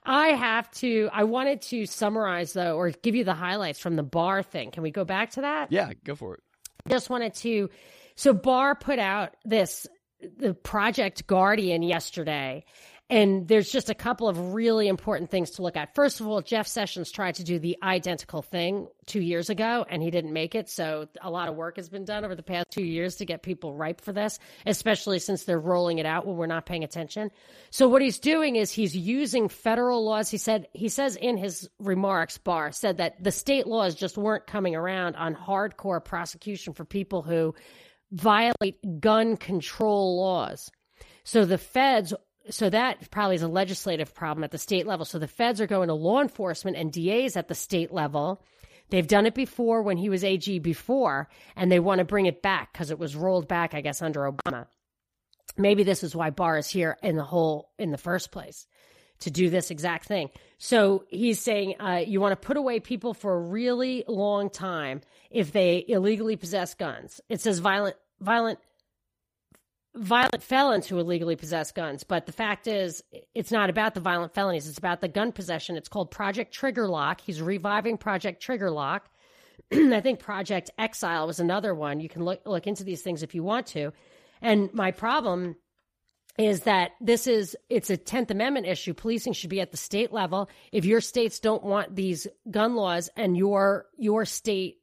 I 0.05 0.29
have 0.29 0.71
to. 0.73 1.09
I 1.13 1.25
wanted 1.25 1.63
to 1.63 1.87
summarize 1.87 2.53
though, 2.53 2.77
or 2.77 2.91
give 2.91 3.15
you 3.15 3.25
the 3.25 3.35
highlights 3.35 3.79
from 3.79 3.97
the 3.97 4.03
bar 4.03 4.43
thing. 4.43 4.71
Can 4.71 4.83
we 4.83 4.91
go 4.91 5.05
back 5.05 5.31
to 5.33 5.43
that? 5.43 5.71
Yeah, 5.71 5.93
go 6.05 6.15
for 6.15 6.35
it. 6.35 6.41
Just 6.89 7.11
wanted 7.11 7.35
to. 7.35 7.71
So 8.17 8.33
Barr 8.33 8.75
put 8.75 8.99
out 8.99 9.37
this 9.45 9.87
the 10.39 10.55
Project 10.55 11.27
Guardian 11.27 11.83
yesterday, 11.83 12.65
and 13.13 13.47
there's 13.47 13.71
just 13.71 13.91
a 13.91 13.95
couple 13.95 14.27
of 14.27 14.55
really 14.55 14.89
important 14.89 15.31
things 15.31 15.51
to 15.51 15.63
look 15.63 15.77
at. 15.77 15.95
First 15.95 16.21
of 16.21 16.27
all, 16.27 16.41
Jeff 16.41 16.67
Sessions 16.67 17.11
tried 17.11 17.35
to 17.35 17.45
do 17.45 17.59
the 17.59 17.77
identical 17.83 18.41
thing 18.41 18.89
two 19.05 19.21
years 19.21 19.51
ago 19.51 19.85
and 19.91 20.03
he 20.03 20.11
didn't 20.11 20.33
make 20.33 20.55
it. 20.55 20.71
So 20.71 21.09
a 21.21 21.29
lot 21.29 21.51
of 21.51 21.55
work 21.55 21.77
has 21.77 21.91
been 21.91 22.07
done 22.07 22.25
over 22.25 22.35
the 22.35 22.43
past 22.43 22.69
two 22.71 22.83
years 22.83 23.17
to 23.17 23.27
get 23.27 23.43
people 23.43 23.75
ripe 23.75 24.01
for 24.01 24.15
this, 24.15 24.39
especially 24.65 25.19
since 25.19 25.45
they're 25.45 25.61
rolling 25.61 25.99
it 25.99 26.07
out 26.07 26.27
when 26.27 26.39
we're 26.39 26.47
not 26.47 26.65
paying 26.65 26.85
attention. 26.85 27.31
So 27.69 27.87
what 27.87 28.01
he's 28.01 28.19
doing 28.19 28.57
is 28.57 28.71
he's 28.71 28.97
using 28.97 29.51
federal 29.51 30.03
laws. 30.03 30.31
He 30.31 30.39
said, 30.39 30.69
he 30.73 30.89
says 30.89 31.15
in 31.17 31.37
his 31.37 31.69
remarks, 31.79 32.39
Barr 32.39 32.73
said 32.73 32.97
that 32.97 33.23
the 33.23 33.31
state 33.31 33.67
laws 33.67 33.95
just 33.95 34.17
weren't 34.17 34.47
coming 34.47 34.75
around 34.75 35.17
on 35.17 35.35
hardcore 35.35 36.03
prosecution 36.03 36.73
for 36.73 36.87
people 36.87 37.21
who 37.21 37.55
violate 38.11 39.01
gun 39.01 39.37
control 39.37 40.17
laws. 40.19 40.71
So 41.25 41.45
the 41.45 41.59
feds 41.59 42.15
so 42.51 42.71
that 42.71 43.11
probably 43.11 43.37
is 43.37 43.43
a 43.43 43.49
legislative 43.49 44.15
problem 44.15 44.45
at 44.45 44.51
the 44.51 44.59
state 44.59 44.87
level. 44.87 45.05
So 45.05 45.19
the 45.19 45.29
feds 45.29 45.61
are 45.61 45.67
going 45.67 45.89
to 45.89 45.95
law 45.95 46.21
enforcement 46.21 46.77
and 46.77 46.93
DAs 46.93 47.37
at 47.37 47.49
the 47.49 47.55
state 47.55 47.93
level. 47.93 48.43
They've 48.91 49.07
done 49.07 49.27
it 49.27 49.35
before 49.35 49.83
when 49.83 49.97
he 49.97 50.09
was 50.09 50.25
AG 50.25 50.59
before, 50.59 51.29
and 51.57 51.71
they 51.71 51.81
want 51.81 52.01
to 52.01 52.05
bring 52.05 52.27
it 52.27 52.43
back 52.43 52.73
because 52.73 52.91
it 52.91 52.99
was 52.99 53.17
rolled 53.17 53.49
back, 53.49 53.75
I 53.75 53.81
guess, 53.81 54.03
under 54.03 54.31
Obama. 54.31 54.67
Maybe 55.57 55.83
this 55.83 56.03
is 56.03 56.15
why 56.15 56.31
Barr 56.31 56.59
is 56.59 56.69
here 56.69 56.99
in 57.03 57.17
the 57.17 57.25
whole 57.25 57.71
in 57.79 57.91
the 57.91 57.99
first 57.99 58.31
place 58.33 58.67
to 59.21 59.31
do 59.31 59.51
this 59.51 59.71
exact 59.71 60.07
thing. 60.07 60.31
So 60.59 61.05
he's 61.09 61.41
saying 61.41 61.77
uh, 61.81 62.03
you 62.07 62.21
want 62.21 62.33
to 62.33 62.47
put 62.47 62.57
away 62.57 62.81
people 62.81 63.15
for 63.15 63.35
a 63.35 63.41
really 63.41 64.05
long 64.09 64.51
time 64.51 65.01
if 65.31 65.53
they 65.53 65.85
illegally 65.87 66.37
possess 66.37 66.75
guns. 66.75 67.21
It 67.29 67.41
says 67.41 67.61
violent 67.61 67.97
violent 68.21 68.59
violent 69.95 70.43
felons 70.43 70.87
who 70.87 70.99
illegally 70.99 71.37
possess 71.37 71.73
guns. 71.73 72.05
But 72.05 72.27
the 72.27 72.33
fact 72.33 72.67
is, 72.67 73.03
it's 73.35 73.53
not 73.53 73.71
about 73.71 73.95
the 73.95 74.01
violent 74.01 74.35
felonies. 74.35 74.69
It's 74.69 74.79
about 74.79 75.01
the 75.01 75.09
gun 75.09 75.33
possession. 75.33 75.77
It's 75.77 75.89
called 75.89 76.11
Project 76.11 76.53
Trigger 76.53 76.89
Lock. 76.89 77.21
He's 77.21 77.43
reviving 77.43 77.99
Project 77.99 78.43
Trigger 78.43 78.71
Lock. 78.71 79.11
I 79.73 80.01
think 80.01 80.19
Project 80.19 80.71
Exile 80.79 81.27
was 81.27 81.41
another 81.41 81.75
one. 81.75 82.01
You 82.01 82.09
can 82.09 82.25
look 82.25 82.41
look 82.47 82.67
into 82.67 82.85
these 82.85 83.03
things 83.03 83.23
if 83.23 83.35
you 83.35 83.43
want 83.43 83.67
to. 83.69 83.93
And 84.41 84.73
my 84.73 84.91
problem 84.91 85.57
is 86.39 86.63
that 86.63 86.93
this 87.01 87.27
is 87.27 87.57
it's 87.69 87.91
a 87.91 87.97
10th 87.97 88.31
amendment 88.31 88.67
issue 88.67 88.95
policing 88.95 89.35
should 89.35 89.51
be 89.51 89.61
at 89.61 89.71
the 89.71 89.77
state 89.77 90.13
level 90.13 90.49
if 90.73 90.85
your 90.85 91.01
states 91.01 91.39
don't 91.41 91.63
want 91.63 91.95
these 91.95 92.27
gun 92.51 92.75
laws 92.75 93.11
and 93.17 93.37
your 93.37 93.87
your 93.99 94.25
state 94.25 94.79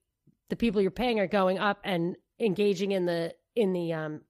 the 0.50 0.56
people 0.56 0.82
you're 0.82 0.91
paying 0.91 1.19
are 1.19 1.28
going 1.28 1.58
up 1.58 1.80
and 1.84 2.15
engaging 2.39 2.91
in 2.91 3.06
the 3.06 3.34
in 3.56 3.74
the 3.74 3.93
um 3.93 4.22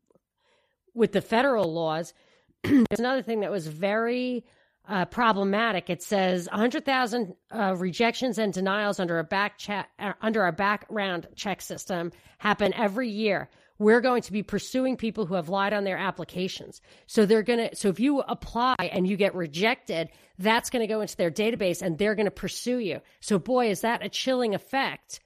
with 0.99 1.13
the 1.13 1.21
federal 1.21 1.73
laws, 1.73 2.13
there's 2.63 2.99
another 2.99 3.23
thing 3.23 3.39
that 3.39 3.49
was 3.49 3.65
very 3.65 4.45
uh, 4.87 5.05
problematic. 5.05 5.89
It 5.89 6.03
says 6.03 6.47
100,000 6.51 7.33
uh, 7.51 7.75
rejections 7.77 8.37
and 8.37 8.51
denials 8.51 8.99
under 8.99 9.17
a 9.17 9.23
back 9.23 9.57
check, 9.57 9.89
uh, 9.97 10.13
under 10.21 10.43
our 10.43 10.51
background 10.51 11.27
check 11.35 11.61
system 11.61 12.11
happen 12.37 12.73
every 12.73 13.09
year. 13.09 13.49
We're 13.77 14.01
going 14.01 14.23
to 14.23 14.33
be 14.33 14.43
pursuing 14.43 14.97
people 14.97 15.25
who 15.25 15.35
have 15.35 15.47
lied 15.47 15.71
on 15.71 15.85
their 15.85 15.97
applications. 15.97 16.81
So 17.07 17.25
they're 17.25 17.43
going 17.43 17.69
to, 17.69 17.75
so 17.77 17.87
if 17.87 17.99
you 18.01 18.19
apply 18.19 18.75
and 18.91 19.07
you 19.07 19.15
get 19.15 19.33
rejected, 19.35 20.09
that's 20.37 20.69
going 20.69 20.81
to 20.81 20.93
go 20.93 20.99
into 20.99 21.15
their 21.15 21.31
database 21.31 21.81
and 21.81 21.97
they're 21.97 22.15
going 22.15 22.25
to 22.25 22.31
pursue 22.31 22.79
you. 22.79 22.99
So 23.21 23.39
boy, 23.39 23.69
is 23.69 23.81
that 23.81 24.03
a 24.03 24.09
chilling 24.09 24.53
effect. 24.53 25.21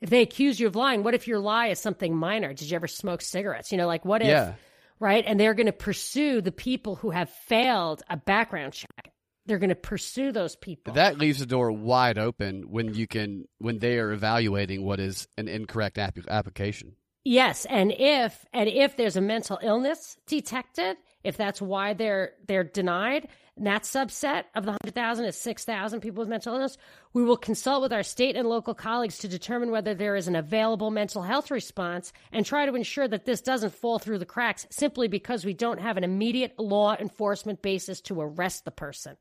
If 0.00 0.08
they 0.08 0.22
accuse 0.22 0.58
you 0.58 0.66
of 0.66 0.76
lying, 0.76 1.02
what 1.02 1.12
if 1.12 1.28
your 1.28 1.40
lie 1.40 1.66
is 1.66 1.78
something 1.78 2.16
minor? 2.16 2.54
Did 2.54 2.70
you 2.70 2.76
ever 2.76 2.88
smoke 2.88 3.20
cigarettes? 3.20 3.70
You 3.70 3.76
know, 3.76 3.86
like 3.86 4.06
what 4.06 4.22
if, 4.22 4.28
yeah 4.28 4.54
right? 5.00 5.24
And 5.26 5.40
they're 5.40 5.54
going 5.54 5.66
to 5.66 5.72
pursue 5.72 6.40
the 6.40 6.52
people 6.52 6.94
who 6.94 7.10
have 7.10 7.30
failed 7.30 8.02
a 8.08 8.16
background 8.16 8.74
check. 8.74 9.12
They're 9.46 9.58
going 9.58 9.70
to 9.70 9.74
pursue 9.74 10.30
those 10.30 10.54
people. 10.54 10.94
That 10.94 11.18
leaves 11.18 11.40
the 11.40 11.46
door 11.46 11.72
wide 11.72 12.18
open 12.18 12.70
when 12.70 12.94
you 12.94 13.08
can 13.08 13.46
when 13.58 13.78
they 13.78 13.98
are 13.98 14.12
evaluating 14.12 14.84
what 14.84 15.00
is 15.00 15.26
an 15.38 15.48
incorrect 15.48 15.98
ap- 15.98 16.18
application. 16.28 16.94
Yes, 17.24 17.66
and 17.66 17.92
if 17.92 18.44
and 18.52 18.68
if 18.68 18.96
there's 18.96 19.16
a 19.16 19.20
mental 19.20 19.58
illness 19.62 20.16
detected, 20.26 20.96
if 21.24 21.36
that's 21.36 21.60
why 21.60 21.94
they're 21.94 22.32
they're 22.46 22.64
denied, 22.64 23.28
and 23.56 23.66
that 23.66 23.82
subset 23.82 24.44
of 24.54 24.64
the 24.64 24.70
100,000 24.70 25.24
is 25.26 25.36
6,000 25.36 26.00
people 26.00 26.22
with 26.22 26.30
mental 26.30 26.54
illness, 26.54 26.78
we 27.12 27.22
will 27.22 27.36
consult 27.36 27.82
with 27.82 27.92
our 27.92 28.02
state 28.02 28.34
and 28.34 28.48
local 28.48 28.72
colleagues 28.72 29.18
to 29.18 29.28
determine 29.28 29.70
whether 29.70 29.94
there 29.94 30.16
is 30.16 30.28
an 30.28 30.36
available 30.36 30.90
mental 30.90 31.22
health 31.22 31.50
response 31.50 32.12
and 32.32 32.46
try 32.46 32.64
to 32.64 32.74
ensure 32.74 33.06
that 33.06 33.26
this 33.26 33.42
doesn't 33.42 33.74
fall 33.74 33.98
through 33.98 34.18
the 34.18 34.24
cracks 34.24 34.66
simply 34.70 35.08
because 35.08 35.44
we 35.44 35.52
don't 35.52 35.80
have 35.80 35.98
an 35.98 36.04
immediate 36.04 36.58
law 36.58 36.96
enforcement 36.98 37.60
basis 37.60 38.00
to 38.00 38.20
arrest 38.20 38.64
the 38.64 38.70
person. 38.70 39.16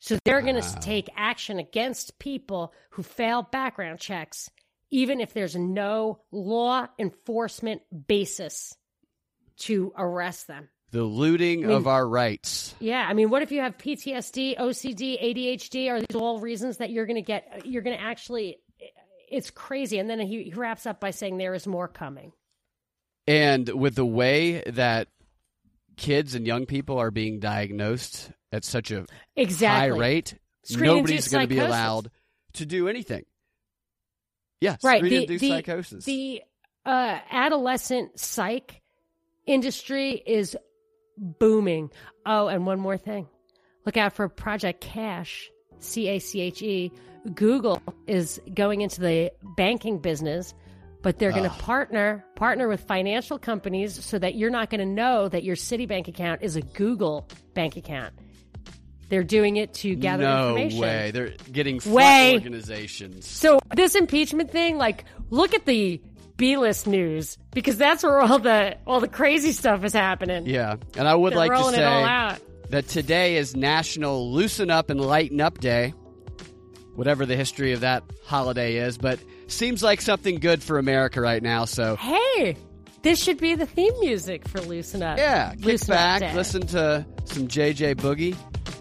So 0.00 0.18
they're 0.24 0.42
going 0.42 0.60
to 0.60 0.80
take 0.80 1.08
action 1.16 1.58
against 1.58 2.18
people 2.18 2.74
who 2.90 3.02
fail 3.02 3.42
background 3.42 4.00
checks, 4.00 4.50
even 4.90 5.20
if 5.20 5.32
there's 5.32 5.56
no 5.56 6.22
law 6.32 6.88
enforcement 6.98 7.82
basis 8.08 8.76
to 9.58 9.92
arrest 9.96 10.48
them. 10.48 10.68
The 10.96 11.04
looting 11.04 11.64
I 11.64 11.68
mean- 11.68 11.76
of 11.76 11.86
our 11.86 12.08
rights. 12.08 12.74
Yeah, 12.80 13.06
I 13.06 13.12
mean, 13.12 13.28
what 13.28 13.42
if 13.42 13.52
you 13.52 13.60
have 13.60 13.76
PTSD, 13.76 14.56
OCD, 14.58 15.22
ADHD? 15.22 15.90
Are 15.90 16.00
these 16.00 16.16
all 16.16 16.40
reasons 16.40 16.78
that 16.78 16.88
you're 16.90 17.04
going 17.04 17.16
to 17.16 17.22
get? 17.22 17.66
You're 17.66 17.82
going 17.82 17.96
to 17.96 18.02
actually. 18.02 18.58
It's 19.30 19.50
crazy, 19.50 19.98
and 19.98 20.08
then 20.08 20.20
he, 20.20 20.44
he 20.44 20.52
wraps 20.52 20.86
up 20.86 20.98
by 21.00 21.10
saying 21.10 21.36
there 21.36 21.52
is 21.52 21.66
more 21.66 21.86
coming. 21.88 22.32
And 23.26 23.68
with 23.68 23.96
the 23.96 24.06
way 24.06 24.62
that 24.66 25.08
kids 25.96 26.34
and 26.34 26.46
young 26.46 26.64
people 26.64 26.98
are 26.98 27.10
being 27.10 27.40
diagnosed 27.40 28.30
at 28.52 28.64
such 28.64 28.90
a 28.90 29.04
Exactly. 29.34 29.90
high 29.90 29.98
rate, 29.98 30.34
Screen-induced 30.62 30.96
nobody's 30.96 31.28
going 31.28 31.48
to 31.48 31.54
be 31.54 31.58
allowed 31.58 32.10
to 32.54 32.64
do 32.64 32.88
anything. 32.88 33.24
Yes, 34.60 34.82
Right. 34.82 35.02
The, 35.02 35.26
the, 35.26 35.38
psychosis. 35.38 36.04
the 36.06 36.42
uh, 36.86 37.18
adolescent 37.30 38.18
psych 38.18 38.80
industry 39.44 40.12
is 40.24 40.56
booming. 41.16 41.90
Oh, 42.24 42.48
and 42.48 42.66
one 42.66 42.80
more 42.80 42.96
thing. 42.96 43.28
Look 43.84 43.96
out 43.96 44.14
for 44.14 44.28
Project 44.28 44.80
Cache, 44.80 45.50
C 45.78 46.08
A 46.08 46.18
C 46.18 46.40
H 46.40 46.62
E. 46.62 46.92
Google 47.34 47.82
is 48.06 48.40
going 48.54 48.80
into 48.82 49.00
the 49.00 49.32
banking 49.56 49.98
business, 49.98 50.54
but 51.02 51.18
they're 51.18 51.32
going 51.32 51.44
to 51.44 51.56
partner 51.58 52.24
partner 52.36 52.68
with 52.68 52.82
financial 52.82 53.38
companies 53.38 54.04
so 54.04 54.18
that 54.18 54.34
you're 54.34 54.50
not 54.50 54.70
going 54.70 54.80
to 54.80 54.86
know 54.86 55.28
that 55.28 55.42
your 55.42 55.56
Citibank 55.56 56.08
account 56.08 56.42
is 56.42 56.56
a 56.56 56.62
Google 56.62 57.28
bank 57.54 57.76
account. 57.76 58.14
They're 59.08 59.24
doing 59.24 59.56
it 59.56 59.72
to 59.74 59.94
gather 59.94 60.24
no 60.24 60.48
information. 60.56 60.80
way. 60.80 61.10
They're 61.12 61.34
getting 61.52 61.80
Way. 61.86 62.34
organizations. 62.34 63.26
So 63.26 63.60
this 63.74 63.94
impeachment 63.94 64.50
thing, 64.50 64.78
like, 64.78 65.04
look 65.30 65.54
at 65.54 65.64
the 65.64 66.00
B 66.36 66.56
list 66.56 66.86
news 66.86 67.38
because 67.52 67.76
that's 67.78 68.02
where 68.02 68.20
all 68.20 68.38
the 68.38 68.76
all 68.86 69.00
the 69.00 69.08
crazy 69.08 69.52
stuff 69.52 69.84
is 69.84 69.92
happening. 69.92 70.46
Yeah, 70.46 70.76
and 70.96 71.08
I 71.08 71.14
would 71.14 71.32
They're 71.32 71.38
like 71.38 71.52
to 71.52 71.70
say 71.70 71.82
it 71.82 71.84
all 71.84 72.04
out. 72.04 72.40
that 72.70 72.88
today 72.88 73.36
is 73.36 73.56
National 73.56 74.32
Loosen 74.32 74.70
Up 74.70 74.90
and 74.90 75.00
Lighten 75.00 75.40
Up 75.40 75.58
Day. 75.58 75.94
Whatever 76.94 77.26
the 77.26 77.36
history 77.36 77.72
of 77.72 77.80
that 77.80 78.02
holiday 78.24 78.76
is, 78.76 78.96
but 78.96 79.18
seems 79.48 79.82
like 79.82 80.00
something 80.00 80.36
good 80.40 80.62
for 80.62 80.78
America 80.78 81.20
right 81.20 81.42
now. 81.42 81.66
So 81.66 81.96
Hey, 81.96 82.56
this 83.02 83.22
should 83.22 83.38
be 83.38 83.54
the 83.54 83.66
theme 83.66 83.92
music 84.00 84.48
for 84.48 84.60
Loosen 84.62 85.02
Up. 85.02 85.18
yeah, 85.18 85.54
kick 85.56 85.64
Loosen 85.64 85.88
back, 85.94 86.34
listen 86.34 86.66
to 86.68 87.04
some 87.26 87.48
JJ 87.48 87.96
Boogie, 87.96 88.34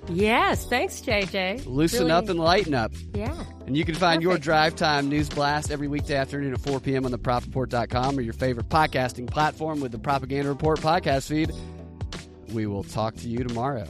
Yes, 0.09 0.65
thanks, 0.67 1.01
JJ. 1.01 1.65
loosen 1.65 2.01
Really- 2.01 2.11
up 2.11 2.29
and 2.29 2.39
lighten 2.39 2.73
up. 2.73 2.91
yeah. 3.13 3.33
And 3.65 3.75
you 3.75 3.83
can 3.83 3.95
find 3.95 4.21
your 4.21 4.37
drive 4.37 4.75
time 4.75 5.09
news 5.09 5.27
blast 5.29 5.71
every 5.71 5.87
weekday 5.87 6.15
afternoon 6.15 6.53
at 6.53 6.61
4 6.61 6.79
p.m. 6.79 7.05
on 7.05 7.11
the 7.11 7.17
propreport.com 7.17 8.17
or 8.17 8.21
your 8.21 8.33
favorite 8.33 8.69
podcasting 8.69 9.25
platform 9.27 9.79
with 9.81 9.91
the 9.91 9.97
Propaganda 9.97 10.49
Report 10.49 10.79
podcast 10.79 11.27
feed. 11.27 11.51
We 12.53 12.67
will 12.67 12.83
talk 12.83 13.15
to 13.15 13.27
you 13.27 13.39
tomorrow. 13.43 13.87